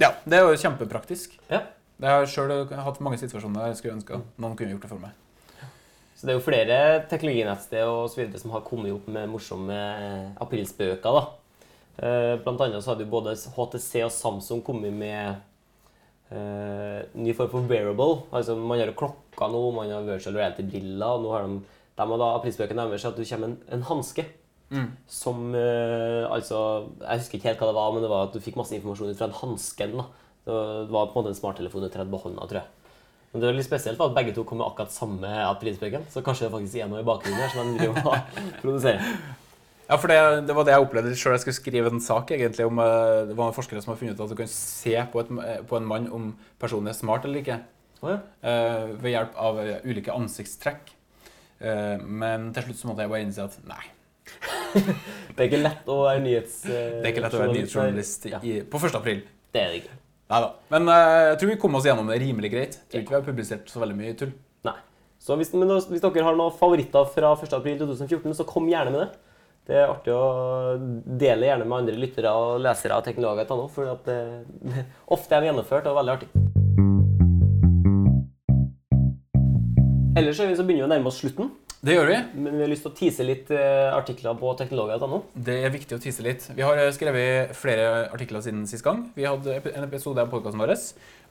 Ja, 0.00 0.12
Det 0.24 0.38
er 0.38 0.46
jo 0.46 0.60
kjempepraktisk. 0.60 1.38
Ja. 1.48 1.64
Jeg 2.02 2.10
har 2.10 2.26
sjøl 2.30 2.52
hatt 2.68 3.02
mange 3.04 3.18
situasjoner 3.20 3.70
jeg 3.70 3.80
skulle 3.80 3.96
ønske 3.98 4.20
noen 4.36 4.56
kunne 4.58 4.74
gjort 4.74 4.86
det 4.86 4.90
for 4.92 5.02
meg. 5.02 5.23
Så 6.24 6.30
det 6.30 6.32
er 6.32 6.38
jo 6.38 6.44
flere 6.46 6.76
teknologinettsteder 7.10 7.90
og 7.92 8.06
så 8.08 8.22
videre 8.22 8.40
som 8.40 8.54
har 8.54 8.62
kommet 8.64 8.94
opp 8.94 9.10
med 9.12 9.28
morsomme 9.28 9.74
aprilspøker. 10.40 11.18
da. 11.18 11.24
Eh, 12.00 12.36
Blant 12.40 12.62
annet 12.64 12.80
så 12.80 12.94
hadde 12.94 13.04
jo 13.04 13.10
både 13.12 13.34
HTC 13.36 14.06
og 14.06 14.12
Samsung 14.14 14.62
kommet 14.64 14.96
med 14.96 15.34
uh, 16.32 17.04
ny 17.12 17.34
form 17.36 17.50
for 17.52 17.68
wearable. 17.68 18.22
Altså 18.32 18.56
Man 18.56 18.80
har 18.80 18.88
jo 18.88 18.96
klokka 19.02 19.50
nå, 19.52 19.60
man 19.76 19.92
har 19.92 20.06
virtual 20.08 20.38
reality-briller. 20.40 21.04
og 21.04 21.26
nå 21.26 21.34
har 21.34 21.44
de, 21.44 21.58
de 21.92 22.06
har 22.14 22.22
da 22.24 22.30
prisbøkene 22.40 22.88
deres 22.88 23.04
at 23.04 23.20
du 23.20 23.24
kommer 23.28 23.52
en, 23.52 23.58
en 23.68 23.84
hanske. 23.90 24.24
Som 25.06 25.52
uh, 25.52 26.24
altså 26.32 26.88
Jeg 27.02 27.20
husker 27.20 27.36
ikke 27.36 27.50
helt 27.52 27.60
hva 27.60 27.68
det 27.68 27.76
var, 27.82 27.92
men 27.92 28.00
det 28.00 28.08
var 28.14 28.30
at 28.30 28.32
du 28.32 28.40
fikk 28.40 28.56
masse 28.56 28.72
informasjon 28.72 29.12
fra 29.12 29.28
en 29.28 29.40
hansken. 29.42 30.00
da. 30.00 30.08
Det 30.48 30.88
var 30.88 31.12
på 31.12 31.18
en 31.18 31.20
måte 31.20 31.36
en 31.36 31.42
smarttelefon 31.42 31.84
du 31.84 31.92
tredde 31.92 32.08
på 32.16 32.24
hånda, 32.24 32.48
tror 32.48 32.62
jeg. 32.62 32.83
Men 33.34 33.42
det 33.42 33.48
var 33.48 33.56
litt 33.58 33.66
spesielt 33.66 33.98
da, 33.98 34.06
at 34.06 34.14
begge 34.14 34.32
to 34.36 34.44
kom 34.46 34.60
med 34.60 34.68
akkurat 34.68 34.92
samme 34.94 35.30
aprilspøken. 35.42 36.04
Så 36.12 36.22
kanskje 36.22 36.46
det 36.46 36.52
faktisk 36.54 36.78
er 36.78 36.90
noe 36.90 37.00
i 37.02 37.06
bakgrunnen 37.06 37.40
her 37.42 37.50
som 37.50 37.72
de 37.72 37.80
driver 37.80 38.04
og 38.06 38.36
produserer. 38.62 39.08
Ja, 39.88 39.96
for 39.98 40.08
det, 40.08 40.18
det 40.46 40.54
var 40.56 40.64
det 40.64 40.76
jeg 40.76 40.84
opplevde 40.84 41.16
sjøl. 41.18 41.34
Jeg 41.34 41.42
skulle 41.42 41.56
skrive 41.58 41.90
en 41.90 42.00
sak 42.00 42.30
egentlig 42.32 42.64
om 42.64 42.78
eh, 42.80 43.24
Det 43.28 43.34
var 43.34 43.50
noen 43.50 43.56
forskere 43.56 43.82
som 43.82 43.90
har 43.90 43.98
funnet 44.00 44.14
ut 44.14 44.22
at 44.22 44.30
du 44.30 44.38
kan 44.38 44.52
se 44.52 44.94
på, 45.10 45.24
et, 45.24 45.32
eh, 45.44 45.58
på 45.66 45.80
en 45.80 45.88
mann 45.90 46.06
om 46.14 46.30
personen 46.62 46.92
er 46.92 46.96
smart 46.96 47.26
eller 47.26 47.42
ikke. 47.42 47.58
Oh, 48.04 48.12
ja. 48.12 48.20
uh, 48.44 48.94
ved 49.00 49.14
hjelp 49.14 49.36
av 49.40 49.58
ulike 49.82 50.14
ansiktstrekk. 50.14 50.94
Uh, 51.58 51.98
men 52.04 52.50
til 52.54 52.68
slutt 52.68 52.80
så 52.80 52.90
måtte 52.90 53.04
jeg 53.04 53.12
bare 53.16 53.26
innse 53.26 53.48
at 53.48 53.58
nei. 53.66 53.82
Det 55.34 55.40
er 55.40 55.46
ikke 55.48 55.62
lett 55.62 55.90
å 55.90 55.98
være 56.04 56.22
nyhets... 56.22 56.62
Uh, 56.68 56.70
Det 56.70 57.02
er 57.02 57.12
ikke 57.12 57.26
lett 57.26 57.36
å 57.36 57.42
være 57.42 57.58
nyhetsjournalist 57.58 58.30
Ja, 58.30 58.40
på 58.44 58.80
1. 58.80 58.98
april. 59.00 59.24
det 59.50 59.62
er 59.62 59.72
det 59.72 59.82
ikke. 59.82 60.03
Neida. 60.34 60.50
Men 60.74 60.90
uh, 60.90 61.20
jeg 61.30 61.36
tror 61.40 61.52
vi 61.52 61.60
kom 61.62 61.78
oss 61.78 61.86
gjennom 61.88 62.10
det 62.10 62.18
rimelig 62.22 62.50
greit. 62.52 62.80
Jeg 62.80 62.90
tror 62.90 63.04
ikke 63.04 63.14
vi 63.14 63.20
har 63.20 63.28
publisert 63.28 63.70
så 63.70 63.82
veldig 63.82 63.98
mye 63.98 64.16
tull. 64.18 64.32
Nei. 64.66 64.76
Så 65.22 65.38
hvis, 65.40 65.52
men 65.56 65.70
hvis 65.70 66.02
dere 66.02 66.26
har 66.26 66.38
noen 66.38 66.56
favoritter 66.58 67.06
fra 67.14 67.30
1. 67.38 67.54
april 67.56 67.78
2014, 67.80 68.34
så 68.40 68.48
kom 68.48 68.66
gjerne 68.70 68.94
med 68.94 69.04
det. 69.04 69.38
Det 69.64 69.78
er 69.80 69.88
artig 69.88 70.12
å 70.12 70.74
dele 71.22 71.48
gjerne 71.48 71.64
med 71.64 71.78
andre 71.78 71.96
lyttere 71.96 72.34
og 72.36 72.58
lesere 72.60 72.98
av 72.98 73.06
teknologer. 73.06 73.48
for 73.72 73.88
at 73.94 74.04
det, 74.04 74.18
det 74.60 74.84
ofte 75.06 75.38
er 75.38 75.48
gjennomført 75.48 75.88
og 75.88 75.96
veldig 76.02 76.18
artig. 76.18 76.63
Ellers 80.14 80.38
er 80.38 80.52
så 80.54 80.62
begynner 80.62 80.84
vi 80.84 80.86
å 80.86 80.90
nærme 80.92 81.10
oss 81.10 81.16
slutten, 81.18 81.48
Det 81.84 81.96
gjør 81.96 82.06
vi. 82.06 82.16
men 82.38 82.54
vi 82.54 82.62
har 82.62 82.68
lyst 82.70 82.84
til 82.86 82.92
å 82.92 82.94
tease 82.94 83.24
litt 83.26 83.48
eh, 83.50 83.90
artikler 83.92 84.36
på 84.38 84.52
teknologer.no. 84.60 85.18
Det 85.34 85.56
er 85.66 85.72
viktig 85.74 85.96
å 85.96 86.00
tise 86.00 86.22
litt. 86.22 86.46
Vi 86.54 86.62
har 86.62 86.78
eh, 86.78 86.92
skrevet 86.94 87.50
flere 87.58 88.06
artikler 88.14 88.44
siden 88.44 88.62
sist 88.70 88.84
gang. 88.86 89.08
Vi 89.16 89.26
hadde 89.26 89.58
en 89.72 89.88
episode 89.88 90.22
av 90.22 90.30
podkasten 90.30 90.62
vår. 90.62 90.72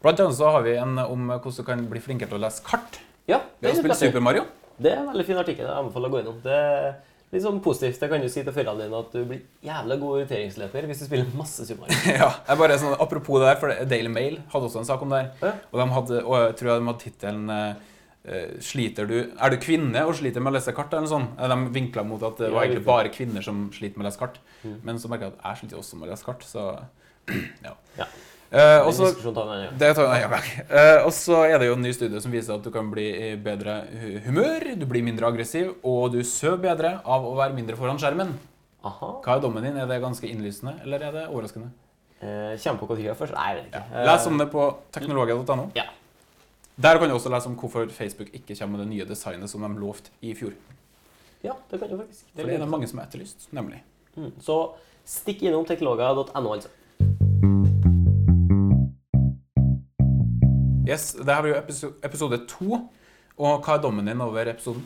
Blant 0.04 0.20
annet 0.20 0.36
så 0.36 0.52
har 0.52 0.66
vi 0.68 0.76
en 0.76 1.00
om 1.00 1.32
hvordan 1.32 1.56
du 1.56 1.64
kan 1.70 1.86
bli 1.94 2.02
flinkere 2.04 2.34
til 2.34 2.42
å 2.42 2.44
lese 2.44 2.66
kart. 2.68 3.00
Ja, 3.24 3.40
Vi 3.62 3.70
har 3.70 3.72
det 3.72 3.72
er, 3.72 3.80
spilt 3.80 3.94
litt 3.96 4.04
Super 4.04 4.26
Mario. 4.28 4.44
det 4.78 4.92
er 4.92 5.00
en 5.00 5.08
veldig 5.14 5.26
fin 5.32 5.40
artikkel. 5.40 5.64
Jeg 5.70 5.80
anbefaler 5.86 6.12
å 6.12 6.16
gå 6.18 6.20
innom. 6.26 6.42
Det 6.44 6.60
er 6.60 6.92
litt 7.32 7.46
sånn 7.48 7.62
positivt. 7.64 8.04
Det 8.04 8.12
kan 8.12 8.22
du 8.22 8.28
si 8.28 8.44
til 8.44 8.52
foreldrene 8.54 8.90
dine 8.92 9.00
at 9.00 9.16
du 9.16 9.24
blir 9.32 9.42
jævla 9.64 9.98
god 10.04 10.18
orienteringsløper 10.20 10.90
hvis 10.92 11.06
du 11.06 11.08
spiller 11.08 11.32
masse 11.40 11.64
Super 11.66 11.88
Mario. 11.88 12.04
ja, 12.20 12.30
jeg 12.52 12.62
bare 12.66 12.78
sånn, 12.84 13.00
Apropos 13.00 13.40
det 13.40 13.48
der, 13.48 13.64
for 13.64 13.88
Daily 13.96 14.12
Mail 14.12 14.38
hadde 14.52 14.68
også 14.70 14.84
en 14.84 14.92
sak 14.92 15.08
om 15.08 15.16
det 15.16 15.24
her. 15.24 15.34
Ja. 15.48 15.56
Og, 15.72 15.80
de 15.82 15.90
hadde, 15.96 16.22
og 16.28 16.38
jeg 16.44 16.60
tror 16.60 16.74
de 16.76 16.92
hadde 16.92 17.04
tittelen 17.08 17.56
eh, 17.58 17.90
sliter 18.64 19.08
du, 19.10 19.18
Er 19.36 19.50
du 19.52 19.58
kvinne 19.60 20.06
og 20.08 20.16
sliter 20.16 20.40
med 20.40 20.54
å 20.54 20.56
lese 20.56 20.72
kart? 20.76 20.94
eller? 20.96 21.26
Eh, 21.38 21.48
De 21.52 21.58
vinkla 21.76 22.04
mot 22.08 22.22
at 22.24 22.38
det 22.40 22.52
var 22.54 22.64
egentlig 22.64 22.86
bare 22.86 23.10
kvinner 23.12 23.44
som 23.44 23.66
sliter 23.76 23.98
med 24.00 24.06
å 24.06 24.10
lese 24.10 24.20
kart. 24.22 24.38
Mm. 24.64 24.78
Men 24.84 25.00
så 25.02 25.10
merka 25.12 25.28
jeg 25.28 25.34
at 25.34 25.44
jeg 25.50 25.58
sliter 25.64 25.82
også 25.82 26.00
med 26.00 26.08
å 26.08 26.12
lese 26.14 26.26
kart, 26.26 26.44
så 26.48 26.68
ja. 27.68 27.74
Ja. 28.00 28.08
Uh, 28.54 28.86
og 28.86 28.94
så. 28.94 29.08
Eh, 30.70 31.00
og 31.04 31.12
så 31.16 31.40
er 31.48 31.58
det 31.58 31.68
jo 31.72 31.74
en 31.74 31.82
ny 31.82 31.92
studie 31.96 32.22
som 32.22 32.32
viser 32.32 32.54
at 32.54 32.64
du 32.66 32.70
kan 32.74 32.92
bli 32.94 33.06
i 33.10 33.36
bedre 33.42 33.80
humør, 34.28 34.68
du 34.78 34.86
blir 34.86 35.02
mindre 35.06 35.26
aggressiv, 35.32 35.72
og 35.84 36.12
du 36.14 36.20
sover 36.28 36.62
bedre 36.68 37.00
av 37.04 37.26
å 37.26 37.34
være 37.40 37.58
mindre 37.58 37.76
foran 37.80 37.98
skjermen. 38.02 38.36
Aha. 38.86 39.10
Hva 39.24 39.38
er 39.38 39.42
dommen 39.44 39.64
din? 39.66 39.78
Er 39.80 39.88
det 39.90 40.02
ganske 40.04 40.28
innlysende, 40.30 40.76
eller 40.84 41.02
er 41.08 41.16
det 41.18 41.26
overraskende? 41.32 41.72
Uh, 42.22 42.54
Kjempe 42.62 42.84
på 42.84 42.92
hva 42.94 43.00
du 43.00 43.04
gjør 43.08 43.18
først? 43.20 43.34
Nei, 43.36 43.48
jeg 43.50 43.58
vet 43.58 43.68
ikke. 43.72 43.84
Eh, 43.90 44.06
Les 44.08 44.28
om 44.30 44.38
det 44.40 44.48
på 44.54 44.68
teknologia.no. 44.96 45.66
Ja. 45.76 45.90
Der 46.82 46.98
kan 46.98 47.10
du 47.10 47.14
også 47.14 47.30
lese 47.30 47.48
om 47.48 47.54
hvorfor 47.54 47.86
Facebook 47.90 48.28
ikke 48.34 48.56
kommer 48.60 48.78
med 48.78 48.86
det 48.86 48.92
nye 48.94 49.06
designet 49.06 49.50
som 49.50 49.62
de 49.62 49.80
lovte 49.80 50.10
i 50.22 50.34
fjor. 50.34 50.52
Ja, 51.44 51.52
det 51.72 51.80
kan 51.80 51.90
du 51.90 51.98
faktisk. 51.98 52.26
For 52.36 52.44
det 52.44 52.54
er 52.56 52.64
det 52.64 52.70
mange 52.70 52.88
som 52.88 53.00
har 53.00 53.06
etterlyst, 53.06 53.48
nemlig. 53.52 53.84
Mm. 54.16 54.32
Så 54.42 54.74
stikk 55.06 55.44
innom 55.44 55.66
teknologer.no, 55.66 56.54
altså. 56.54 56.70
Yes, 60.90 61.14
det 61.14 61.30
her 61.30 61.42
blir 61.42 61.54
jo 61.54 61.94
episode 62.04 62.42
to. 62.48 62.82
Og 63.38 63.64
hva 63.66 63.78
er 63.78 63.82
dommen 63.82 64.08
din 64.08 64.22
over 64.22 64.50
episoden? 64.50 64.84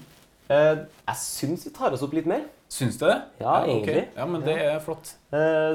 Eh, 0.49 0.75
jeg 1.07 1.17
syns 1.19 1.65
vi 1.67 1.71
tar 1.75 1.91
oss 1.95 2.03
opp 2.05 2.13
litt 2.15 2.25
mer. 2.29 2.45
Syns 2.71 2.97
du 2.99 3.05
det? 3.07 3.15
Ja, 3.39 3.61
egentlig. 3.63 4.01
Ja, 4.15 4.25
men 4.27 4.41
det 4.43 4.55
er 4.59 4.79
flott. 4.83 5.13
Eh, 5.31 5.71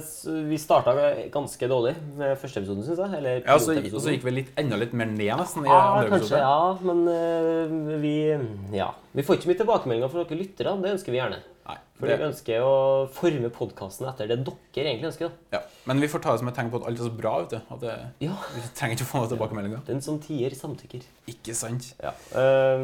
vi 0.48 0.58
starta 0.60 0.92
ganske 1.32 1.68
dårlig 1.68 1.94
med 2.18 2.36
første 2.40 2.60
episoden, 2.60 2.84
syns 2.84 3.00
jeg. 3.00 3.14
Eller 3.18 3.40
Ja, 3.46 3.56
så, 3.60 3.76
og 3.80 4.00
så 4.04 4.12
gikk 4.12 4.24
vi 4.28 4.34
litt, 4.42 4.50
enda 4.60 4.76
litt 4.80 4.92
mer 4.92 5.06
ned 5.08 5.32
nesten 5.40 5.64
i 5.64 5.70
Ja, 5.72 5.78
andre 5.96 6.10
kanskje, 6.12 6.36
episode. 6.36 6.42
ja, 6.44 6.78
men 6.82 7.00
eh, 7.08 8.00
vi 8.04 8.76
Ja. 8.76 8.90
Vi 9.16 9.22
får 9.24 9.38
ikke 9.40 9.52
mye 9.52 9.60
tilbakemeldinger 9.62 10.12
fra 10.12 10.24
dere 10.24 10.38
lyttere. 10.42 10.76
Det 10.84 10.92
ønsker 10.98 11.12
vi 11.12 11.20
gjerne. 11.20 11.40
Nei, 11.62 11.76
For 11.94 12.10
det, 12.10 12.16
vi 12.18 12.26
ønsker 12.26 12.64
å 12.66 12.72
forme 13.14 13.48
podkasten 13.54 14.08
etter 14.10 14.26
det 14.26 14.40
dere 14.42 14.88
egentlig 14.90 15.12
ønsker. 15.12 15.28
da. 15.30 15.58
ja. 15.58 15.60
Men 15.86 16.00
vi 16.02 16.08
får 16.10 16.22
ta 16.24 16.32
det 16.34 16.40
som 16.42 16.48
et 16.50 16.56
tegn 16.58 16.72
på 16.72 16.80
at 16.80 16.88
alt 16.90 16.98
er 16.98 17.06
så 17.06 17.12
bra. 17.20 17.34
du. 17.46 17.56
At 17.56 17.80
det, 17.84 17.94
Ja. 18.24 18.34
vi 18.54 18.62
trenger 18.74 18.96
ikke 18.96 19.06
å 19.06 19.10
få 19.12 19.22
noen 19.22 19.30
tilbakemeldinger. 19.30 19.84
Den 19.86 20.02
som 20.02 20.18
tier, 20.18 20.50
samtykker. 20.50 21.06
Ikke 21.30 21.54
sant? 21.54 21.92
Ja. 22.02 22.10
Uh, 22.34 22.82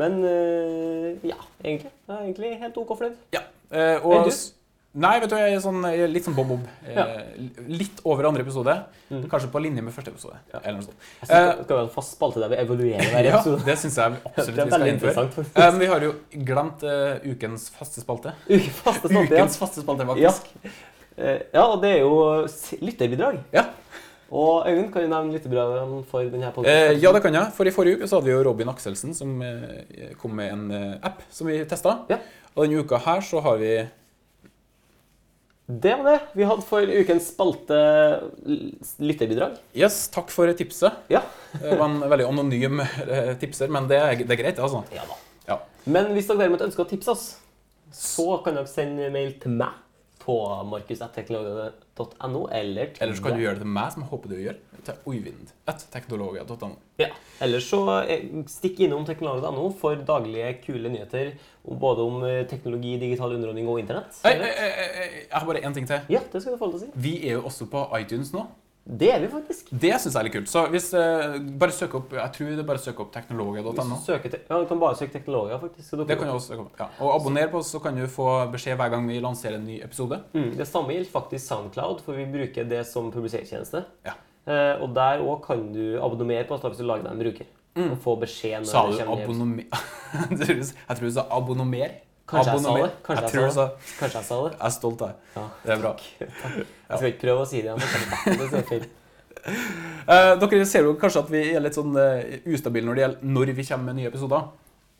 men 0.00 0.20
uh, 0.24 1.10
ja, 1.26 1.36
egentlig. 1.62 1.92
Jeg 2.08 2.16
er 2.16 2.22
egentlig 2.24 2.58
helt 2.64 2.76
OK 2.80 2.96
fornøyd. 2.96 3.16
Ja. 3.36 3.44
Enn 3.74 4.00
og, 4.06 4.30
du? 4.30 4.32
Nei, 4.94 5.12
vet 5.20 5.30
du, 5.30 5.34
jeg 5.36 5.54
er, 5.56 5.60
sånn, 5.64 5.80
jeg 5.90 6.04
er 6.06 6.10
litt 6.12 6.24
sånn 6.26 6.36
bob-bob. 6.36 6.64
Eh, 6.86 6.94
Ja. 6.94 7.04
Litt 7.68 8.00
over 8.06 8.28
andre 8.28 8.42
episode. 8.46 8.74
Mm. 9.10 9.24
Kanskje 9.32 9.50
på 9.50 9.62
linje 9.62 9.82
med 9.82 9.92
første 9.96 10.12
episode. 10.14 10.38
Ja. 10.52 10.60
Eller 10.62 10.78
noe 10.78 10.86
sånt. 10.86 10.96
Jeg 11.20 11.28
synes 11.28 11.56
det 11.58 11.64
skal 11.66 11.76
være 11.76 11.84
en 11.88 11.92
fast 11.94 12.14
spalte 12.16 12.40
der 12.44 12.48
vi 12.54 12.56
evaluerer 12.62 13.10
hver 13.10 13.28
episode. 13.32 13.58
Ja, 13.60 13.66
det 13.70 13.78
syns 13.82 13.96
jeg 13.98 14.12
Det 14.16 14.32
absolutt 14.32 14.58
er 14.58 14.64
vi 14.64 14.70
skal 14.76 14.88
innføre. 14.94 15.14
Men 15.14 15.30
faktisk. 15.36 15.58
Eh, 15.64 15.78
vi 15.82 15.86
har 15.92 16.06
jo 16.08 16.12
glemt 16.50 16.84
uh, 16.86 17.30
ukens 17.32 17.68
faste 17.74 18.00
spalte. 18.04 18.34
Uke 18.48 18.70
faste 18.82 19.08
spalte. 19.10 19.34
Ukens 19.34 19.56
faste 19.60 19.82
spalte, 19.86 20.06
faktisk. 20.12 20.52
Eh, 21.16 21.40
ja, 21.54 21.64
og 21.64 21.80
det 21.82 21.90
er 21.96 22.00
jo 22.02 22.14
lytterbidrag. 22.82 23.40
Ja. 23.54 23.66
Og 24.34 24.64
Øyvind, 24.66 24.88
kan 24.92 25.04
du 25.04 25.08
nevne 25.12 25.34
lytterbidragene 25.36 26.00
for 26.10 26.24
denne 26.26 26.48
Eh, 26.48 26.54
podkasten? 26.56 27.00
ja, 27.02 27.12
det 27.12 27.20
kan 27.22 27.34
jeg. 27.36 27.52
For 27.54 27.68
i 27.68 27.74
forrige 27.74 27.98
uke 28.00 28.08
så 28.10 28.16
hadde 28.18 28.30
vi 28.30 28.32
jo 28.34 28.40
Robin 28.48 28.70
Akselsen 28.72 29.12
som 29.14 29.36
eh, 29.42 30.14
kom 30.18 30.32
med 30.34 30.50
en 30.54 30.64
eh, 30.74 30.96
app 31.06 31.20
som 31.30 31.46
vi 31.46 31.60
testa. 31.70 31.98
Ja. 32.10 32.18
Og 32.56 32.64
denne 32.66 32.82
uka 32.82 32.98
her 33.04 33.20
så 33.22 33.42
har 33.44 33.58
vi 33.62 33.74
Det 35.66 35.94
var 35.96 36.04
det 36.10 36.16
vi 36.36 36.44
hadde 36.44 36.64
for 36.68 36.84
ukens 36.84 37.30
spalte 37.32 37.76
lytterbidrag. 39.00 39.56
Yes, 39.72 40.10
takk 40.12 40.28
for 40.32 40.50
tipset. 40.56 40.98
Ja. 41.08 41.22
Det 41.56 41.78
var 41.78 41.86
en 41.88 42.02
veldig 42.04 42.26
anonym 42.28 42.82
eh, 42.84 43.32
tipser, 43.40 43.72
men 43.72 43.88
det 43.88 43.96
er, 43.96 44.18
det 44.26 44.36
er 44.36 44.42
greit, 44.42 44.60
altså. 44.60 44.82
Ja 44.92 45.06
da. 45.08 45.16
Ja. 45.48 45.56
Men 45.88 46.12
hvis 46.12 46.28
dere 46.28 46.44
derimot 46.44 46.66
ønsker 46.66 46.84
å 46.84 46.90
tipse 46.90 47.14
oss, 47.14 47.24
så 47.94 48.42
kan 48.44 48.58
dere 48.58 48.68
sende 48.68 49.08
mail 49.14 49.32
til 49.40 49.56
meg 49.56 49.80
på 50.24 50.36
markus.teknologi.no, 50.70 52.46
eller 52.48 52.94
Eller 53.00 53.14
så 53.14 53.22
kan 53.22 53.36
du 53.36 53.42
gjøre 53.44 53.58
det 53.58 53.64
til 53.64 53.72
meg, 53.76 53.92
som 53.92 54.04
jeg 54.04 54.10
håper 54.10 54.32
du 54.32 54.36
gjør. 54.40 54.56
Til 54.84 54.94
oyvind.teknologia.no. 55.08 56.70
Ja. 57.00 57.08
Eller 57.44 57.62
så 57.64 57.80
eh, 58.02 58.26
stikk 58.52 58.82
innom 58.84 59.06
teknologi.no 59.08 59.68
for 59.80 60.00
daglige, 60.08 60.50
kule 60.64 60.92
nyheter 60.92 61.34
både 61.64 62.04
om 62.04 62.20
eh, 62.28 62.42
teknologi, 62.50 62.96
digital 63.00 63.36
underholdning 63.36 63.68
og 63.68 63.80
internett. 63.80 64.20
Hei, 64.24 64.34
Jeg 64.40 65.32
har 65.32 65.46
bare 65.48 65.64
én 65.64 65.76
ting 65.76 65.88
til. 65.88 66.00
Ja, 66.12 66.20
det 66.32 66.42
skal 66.42 66.56
du 66.56 66.60
få 66.60 66.68
lov 66.68 66.78
til 66.78 66.82
å 66.82 66.92
si. 66.92 67.06
Vi 67.06 67.14
er 67.28 67.38
jo 67.38 67.46
også 67.48 67.68
på 67.72 67.86
iTunes 68.00 68.32
nå. 68.36 68.44
Det 68.84 69.08
er 69.08 69.22
vi 69.22 69.28
faktisk. 69.32 69.70
Det 69.72 69.94
syns 69.96 70.12
jeg 70.12 70.18
er 70.20 70.26
litt 70.26 70.34
kult. 70.34 70.50
Så 70.52 70.66
hvis 70.68 70.90
uh, 70.92 71.38
bare 71.60 71.72
søk 71.72 71.94
opp 71.96 72.10
Jeg 72.12 72.32
tror 72.34 72.50
det 72.50 72.60
er 72.60 72.66
bare 72.68 72.82
søk 72.82 72.98
opp 73.00 73.14
Hvis 73.14 73.24
teknologia.no. 73.24 73.96
te 74.04 74.18
ja, 74.36 74.58
du 74.60 74.66
kan 74.68 74.82
bare 74.82 74.98
søke 74.98 75.14
teknologer, 75.14 75.56
faktisk. 75.62 75.88
så 75.88 76.04
Det 76.04 76.18
kan 76.20 76.28
du 76.28 76.34
også 76.34 76.52
søke 76.52 76.66
opp. 76.66 76.76
Ja. 76.82 76.90
Og 77.00 77.14
abonner 77.14 77.48
på 77.48 77.62
oss, 77.62 77.72
så 77.72 77.80
kan 77.80 77.96
du 77.96 78.04
få 78.12 78.28
beskjed 78.52 78.76
hver 78.76 78.92
gang 78.92 79.08
vi 79.08 79.16
lanserer 79.24 79.56
en 79.56 79.64
ny 79.64 79.78
episode. 79.86 80.20
Mm, 80.36 80.52
det 80.58 80.68
samme 80.68 80.92
gjelder 80.92 81.14
faktisk 81.16 81.46
SoundCloud, 81.46 82.04
for 82.04 82.20
vi 82.20 82.28
bruker 82.28 82.68
det 82.68 82.84
som 82.90 83.08
publiseringstjeneste. 83.14 83.86
Ja. 84.04 84.18
Uh, 84.44 84.84
og 84.84 84.90
der 84.92 85.24
òg 85.24 85.40
kan 85.46 85.70
du 85.72 85.96
abonnere 86.04 86.44
på 86.44 86.58
oss 86.58 86.68
hvis 86.68 86.82
du 86.82 86.84
lager 86.84 87.08
deg 87.08 87.16
en 87.16 87.24
bruker. 87.24 87.52
Og 87.74 87.96
få 88.04 88.18
beskjed 88.20 88.60
når 88.62 88.70
Sa 88.70 88.84
det 88.86 89.00
du 89.00 89.14
abonomer? 89.16 89.64
jeg 90.30 90.98
tror 90.98 91.08
du 91.08 91.14
sa 91.16 91.24
abonomer. 91.32 91.96
Kanskje 92.30 92.56
jeg 92.56 92.64
sa 92.64 92.74
det. 92.78 92.90
Kanskje 93.04 93.22
jeg, 93.22 93.30
jeg 93.30 93.34
tror 93.34 93.46
du 93.46 93.54
sa 93.54 93.64
det. 93.68 93.94
Kanskje 94.00 94.18
jeg 94.18 94.26
sa 94.28 94.36
det. 94.40 94.52
Jeg 94.54 94.66
er 94.66 94.74
stolt 94.78 95.02
av 95.04 95.08
deg. 95.10 95.30
Ja. 95.34 95.46
Det 95.64 95.72
er 95.74 95.80
bra. 95.82 95.94
Jeg 96.18 96.98
skal 96.98 97.08
ikke 97.10 97.22
prøve 97.26 97.44
å 97.44 97.48
si 97.48 97.64
det 97.64 97.72
igjen. 97.72 98.92
Eh, 99.44 100.30
dere 100.40 100.64
ser 100.64 100.86
jo 100.86 100.94
kanskje 100.96 101.20
at 101.20 101.32
vi 101.32 101.40
er 101.52 101.60
litt 101.60 101.76
sånn 101.76 101.92
uh, 101.92 102.22
ustabile 102.48 102.86
når 102.88 102.96
det 102.96 103.02
gjelder 103.02 103.32
når 103.36 103.50
vi 103.58 103.66
kommer 103.68 103.90
med 103.90 103.98
nye 103.98 104.08
episoder. 104.08 104.46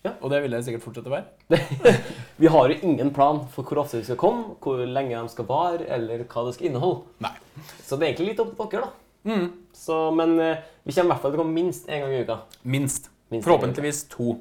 Ja. 0.04 0.12
Og 0.20 0.28
det 0.28 0.42
vil 0.44 0.52
det 0.52 0.60
sikkert 0.66 0.84
fortsette 0.84 1.08
å 1.08 1.14
være. 1.14 1.60
Vi 2.42 2.50
har 2.52 2.68
jo 2.68 2.74
ingen 2.84 3.08
plan 3.16 3.38
for 3.54 3.64
hvor 3.64 3.80
ofte 3.80 4.02
vi 4.02 4.04
skal 4.04 4.18
komme, 4.20 4.58
hvor 4.60 4.82
lenge 4.84 5.16
de 5.16 5.32
skal 5.32 5.46
vare, 5.48 5.86
eller 5.96 6.26
hva 6.28 6.42
det 6.44 6.52
skal 6.58 6.68
inneholde. 6.68 7.14
Nei. 7.24 7.32
Så 7.78 7.96
det 7.96 8.04
er 8.04 8.10
egentlig 8.10 8.34
litt 8.34 8.42
opp 8.42 8.50
til 8.58 8.68
dere, 8.74 8.90
da. 8.90 9.32
Mm. 9.32 9.46
Så, 9.72 9.96
men 10.18 10.34
eh, 10.44 10.58
vi 10.84 10.92
kommer 10.92 11.08
i 11.08 11.14
hvert 11.14 11.22
fall 11.22 11.32
til 11.32 11.40
å 11.40 11.44
komme 11.46 11.56
minst 11.56 11.88
én 11.88 12.04
gang 12.04 12.12
i 12.12 12.20
uka. 12.26 12.36
Minst. 12.74 13.08
Minst 13.32 13.48
Forhåpentligvis 13.48 14.02
to. 14.12 14.34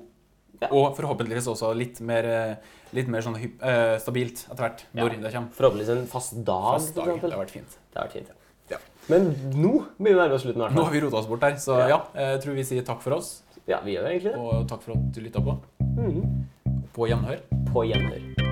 Ja. 0.62 0.68
Og 0.72 0.96
forhåpentligvis 0.96 1.48
også 1.48 1.74
litt 1.76 2.00
mer, 2.02 2.24
eh, 2.24 2.56
litt 2.94 3.08
mer 3.08 3.22
sånn 3.22 3.36
hypp, 3.40 3.62
eh, 3.64 3.98
stabilt 4.00 4.46
etter 4.50 4.56
hvert 4.64 4.84
når 4.94 5.10
Ja. 5.16 5.18
det 5.22 5.34
kommer. 5.34 5.52
Forhåpentligvis 5.52 5.90
en 5.90 6.08
fast 6.08 6.34
dag, 6.46 6.74
Fast 6.80 6.96
dag. 6.96 7.20
Det 7.22 7.32
har 7.32 7.44
vært 7.46 7.50
fint. 7.52 7.78
Det 7.92 7.98
har 8.00 8.08
vært 8.08 8.14
fint, 8.14 8.28
ja. 8.28 8.34
Ja. 8.70 8.78
Men 9.10 9.34
nå 9.52 9.86
begynner 10.00 10.14
vi 10.14 10.14
å 10.14 10.22
nærme 10.24 10.34
oss 10.34 10.44
slutten. 10.44 10.72
Nå 10.76 10.84
har 10.84 10.92
vi 10.92 11.00
rota 11.02 11.18
oss 11.18 11.26
bort 11.28 11.40
der, 11.42 11.52
så 11.60 11.88
Ja. 11.90 12.02
jeg 12.16 12.42
tror 12.42 12.54
vi 12.56 12.64
sier 12.64 12.82
takk 12.86 13.02
for 13.02 13.12
oss. 13.14 13.42
Ja, 13.68 13.82
vi 13.82 13.96
gjør 13.96 14.04
det 14.08 14.22
egentlig. 14.22 14.38
Og 14.38 14.68
takk 14.68 14.82
for 14.82 14.92
at 14.94 15.12
du 15.12 15.22
lytta 15.22 15.42
på. 15.42 15.60
Mhm. 15.82 16.46
På 16.94 17.08
gjenhør. 17.10 17.40
På 17.74 17.84
gjenhør. 17.84 18.43